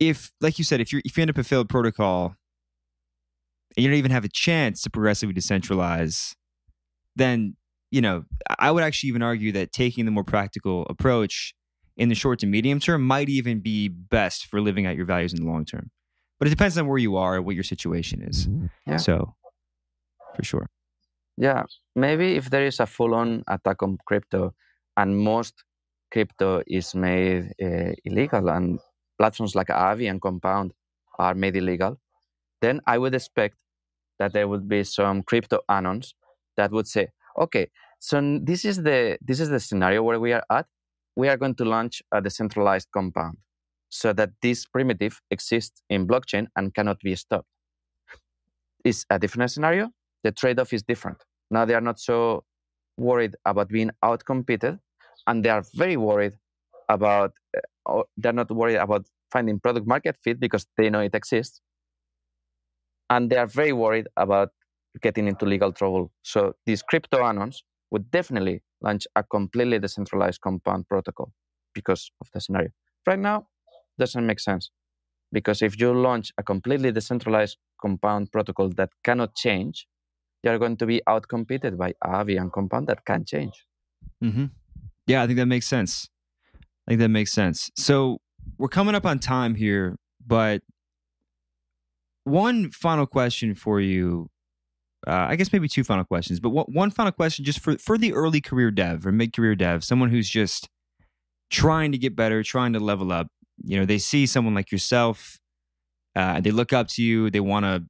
[0.00, 2.36] if like you said, if you if you end up a failed protocol
[3.76, 6.34] and you don't even have a chance to progressively decentralize,
[7.16, 7.56] then
[7.90, 8.24] you know
[8.58, 11.54] I would actually even argue that taking the more practical approach
[11.96, 15.32] in the short to medium term might even be best for living out your values
[15.32, 15.90] in the long term.
[16.38, 18.48] But it depends on where you are, and what your situation is.
[18.86, 18.96] Yeah.
[18.96, 19.34] So
[20.34, 20.68] for sure.
[21.36, 21.64] Yeah,
[21.96, 24.54] maybe if there is a full-on attack on crypto,
[24.96, 25.64] and most
[26.12, 28.78] crypto is made uh, illegal, and
[29.18, 30.72] platforms like Aave and Compound
[31.18, 31.98] are made illegal,
[32.60, 33.56] then I would expect
[34.18, 36.14] that there would be some crypto anons
[36.56, 37.68] that would say, okay,
[37.98, 40.66] so this is the this is the scenario where we are at.
[41.16, 43.38] We are going to launch a decentralized compound
[43.88, 47.48] so that this primitive exists in blockchain and cannot be stopped.
[48.84, 49.90] It's a different scenario
[50.24, 51.18] the trade-off is different.
[51.50, 52.44] Now they are not so
[52.96, 54.80] worried about being outcompeted,
[55.26, 56.32] and they are very worried
[56.88, 57.32] about.
[57.86, 61.60] Uh, they're not worried about finding product market fit because they know it exists,
[63.10, 64.48] and they are very worried about
[65.02, 66.10] getting into legal trouble.
[66.22, 67.58] So these crypto anons
[67.90, 71.32] would definitely launch a completely decentralized compound protocol
[71.74, 72.70] because of the scenario.
[73.06, 73.46] Right now,
[73.98, 74.70] doesn't make sense
[75.32, 79.86] because if you launch a completely decentralized compound protocol that cannot change,
[80.42, 83.66] you're going to be outcompeted by Aave and Compound that can change.
[84.22, 84.46] Mm-hmm.
[85.06, 86.08] Yeah, I think that makes sense.
[86.86, 87.70] I think that makes sense.
[87.76, 88.18] So
[88.58, 90.62] we're coming up on time here, but
[92.24, 94.30] one final question for you.
[95.06, 97.98] Uh, I guess maybe two final questions, but one, one final question just for, for
[97.98, 100.68] the early career dev or mid career dev, someone who's just
[101.50, 103.28] trying to get better, trying to level up.
[103.62, 105.38] You know, they see someone like yourself,
[106.16, 107.84] uh, they look up to you, they want to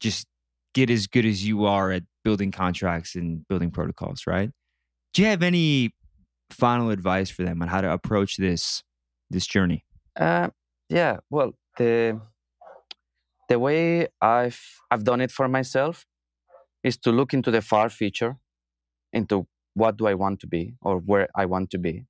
[0.00, 0.26] just
[0.74, 4.50] get as good as you are at building contracts and building protocols, right?
[5.12, 5.94] Do you have any
[6.50, 8.82] final advice for them on how to approach this
[9.30, 9.84] this journey?
[10.18, 10.50] Uh,
[10.88, 12.20] yeah, well, the
[13.48, 14.60] the way I've
[14.90, 16.06] I've done it for myself
[16.82, 18.36] is to look into the far future,
[19.12, 22.06] into what do I want to be or where I want to be,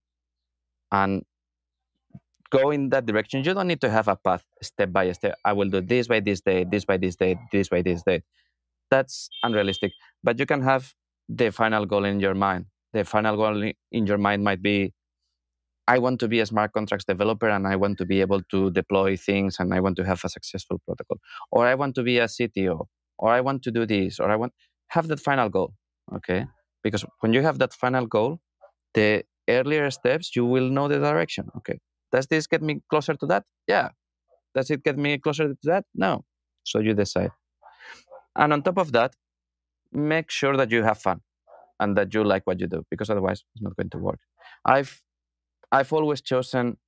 [0.93, 1.23] and
[2.51, 3.45] go in that direction.
[3.45, 5.39] You don't need to have a path step by step.
[5.45, 8.23] I will do this by this day, this by this day, this by this day
[8.91, 9.93] that's unrealistic.
[10.23, 10.93] But you can have
[11.29, 12.67] the final goal in your mind.
[12.93, 13.63] The final goal
[13.93, 14.93] in your mind might be
[15.87, 18.71] I want to be a smart contracts developer and I want to be able to
[18.71, 21.19] deploy things and I want to have a successful protocol.
[21.51, 22.87] Or I want to be a CTO.
[23.21, 24.19] Or I want to do this.
[24.19, 24.53] Or I want
[24.89, 25.75] have that final goal.
[26.17, 26.47] Okay.
[26.83, 28.41] Because when you have that final goal,
[28.95, 31.49] the earlier steps you will know the direction.
[31.59, 31.79] Okay.
[32.11, 33.45] Does this get me closer to that?
[33.69, 33.91] Yeah.
[34.55, 35.85] Does it get me closer to that?
[35.95, 36.25] No.
[36.65, 37.31] So you decide.
[38.37, 39.15] And on top of that,
[39.93, 41.21] make sure that you have fun
[41.79, 44.21] and that you like what you do because otherwise it's not going to work.
[44.65, 45.03] I've
[45.73, 46.79] I've always chosen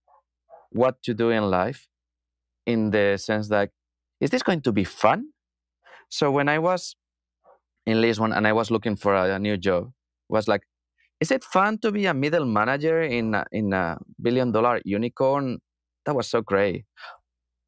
[0.70, 1.86] what to do in life
[2.66, 3.70] in the sense that
[4.20, 5.28] is this going to be fun?
[6.12, 6.94] So when I was
[7.86, 9.92] in Lisbon and I was looking for a, a new job,
[10.28, 10.60] was like,
[11.20, 15.60] is it fun to be a middle manager in a, in a billion dollar unicorn?
[16.04, 16.84] That was so great.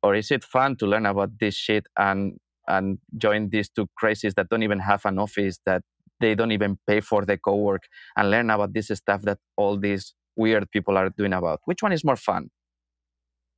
[0.02, 2.36] Or is it fun to learn about this shit and
[2.68, 5.82] and join these two crazies that don't even have an office that
[6.20, 7.84] they don't even pay for the co-work
[8.16, 11.60] and learn about this stuff that all these weird people are doing about.
[11.64, 12.50] Which one is more fun?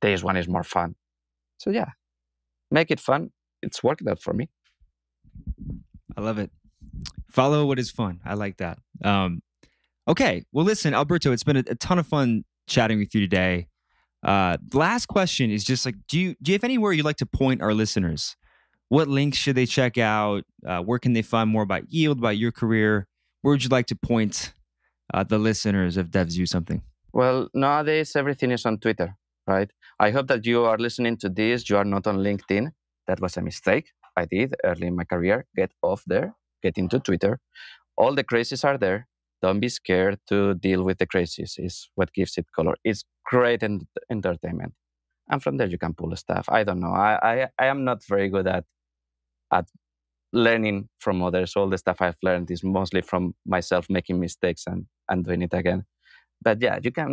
[0.01, 0.95] This one is more fun.
[1.57, 1.91] So yeah,
[2.71, 3.31] make it fun.
[3.61, 4.49] It's worked out for me.
[6.15, 6.51] I love it.
[7.29, 8.19] Follow what is fun.
[8.25, 8.79] I like that.
[9.03, 9.41] Um,
[10.07, 10.43] okay.
[10.51, 13.67] Well, listen, Alberto, it's been a, a ton of fun chatting with you today.
[14.23, 17.25] Uh, last question is just like, do you do you have anywhere you'd like to
[17.25, 18.35] point our listeners?
[18.89, 20.43] What links should they check out?
[20.65, 23.07] Uh, where can they find more about Yield, about your career?
[23.41, 24.53] Where would you like to point
[25.13, 26.81] uh, the listeners of Devs Do Something?
[27.13, 29.15] Well, nowadays everything is on Twitter,
[29.45, 29.69] right?
[29.99, 31.69] I hope that you are listening to this.
[31.69, 32.71] You are not on LinkedIn.
[33.07, 35.45] That was a mistake I did early in my career.
[35.55, 37.39] Get off there, get into Twitter.
[37.97, 39.07] All the crazies are there.
[39.41, 42.75] Don't be scared to deal with the crazies, is what gives it color.
[42.83, 44.73] It's great en- entertainment.
[45.29, 46.49] And from there, you can pull stuff.
[46.49, 46.93] I don't know.
[46.93, 48.65] I, I, I am not very good at
[49.53, 49.65] at
[50.33, 51.55] learning from others.
[51.55, 55.53] All the stuff I've learned is mostly from myself making mistakes and, and doing it
[55.53, 55.85] again.
[56.41, 57.11] But yeah, you can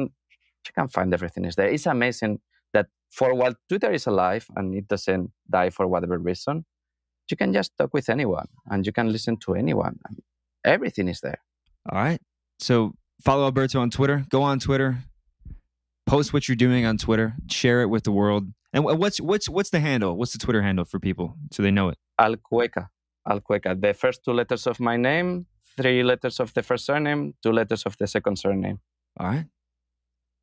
[0.67, 1.69] you can find everything is there.
[1.69, 2.41] It's amazing
[2.73, 6.65] that for while Twitter is alive and it doesn't die for whatever reason,
[7.31, 9.99] you can just talk with anyone and you can listen to anyone.
[10.65, 11.41] Everything is there.
[11.91, 12.21] All right.
[12.59, 14.25] So follow Alberto on Twitter.
[14.29, 14.99] Go on Twitter.
[16.07, 17.35] Post what you're doing on Twitter.
[17.51, 18.49] Share it with the world.
[18.73, 20.17] And what's what's what's the handle?
[20.17, 21.99] What's the Twitter handle for people so they know it?
[22.21, 22.89] Alcueca.
[23.27, 23.81] Alcueca.
[23.81, 25.47] The first two letters of my name,
[25.77, 28.81] three letters of the first surname, two letters of the second surname.
[29.19, 29.47] All right.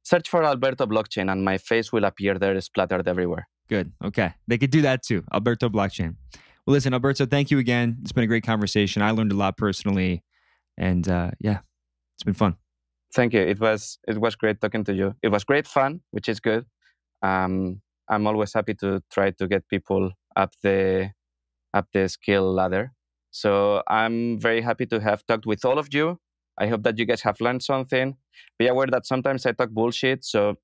[0.03, 3.47] Search for Alberto Blockchain and my face will appear there splattered everywhere.
[3.69, 3.91] Good.
[4.03, 4.33] Okay.
[4.47, 5.23] They could do that too.
[5.31, 6.15] Alberto Blockchain.
[6.65, 7.97] Well, listen, Alberto, thank you again.
[8.01, 9.01] It's been a great conversation.
[9.01, 10.23] I learned a lot personally.
[10.77, 11.59] And uh, yeah,
[12.15, 12.55] it's been fun.
[13.13, 13.41] Thank you.
[13.41, 15.15] It was it was great talking to you.
[15.21, 16.65] It was great fun, which is good.
[17.21, 21.11] Um, I'm always happy to try to get people up the
[21.73, 22.93] up the skill ladder.
[23.31, 26.19] So I'm very happy to have talked with all of you.
[26.57, 28.17] I hope that you guys have learned something.
[28.59, 30.55] Be aware that sometimes I talk bullshit, so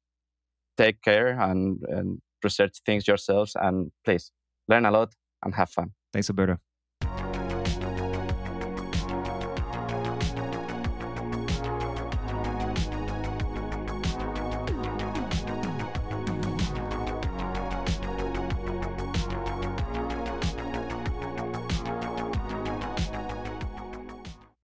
[0.78, 4.32] take care and, and research things yourselves and please
[4.68, 5.92] learn a lot and have fun.
[6.14, 6.67] Thanks, Alberto.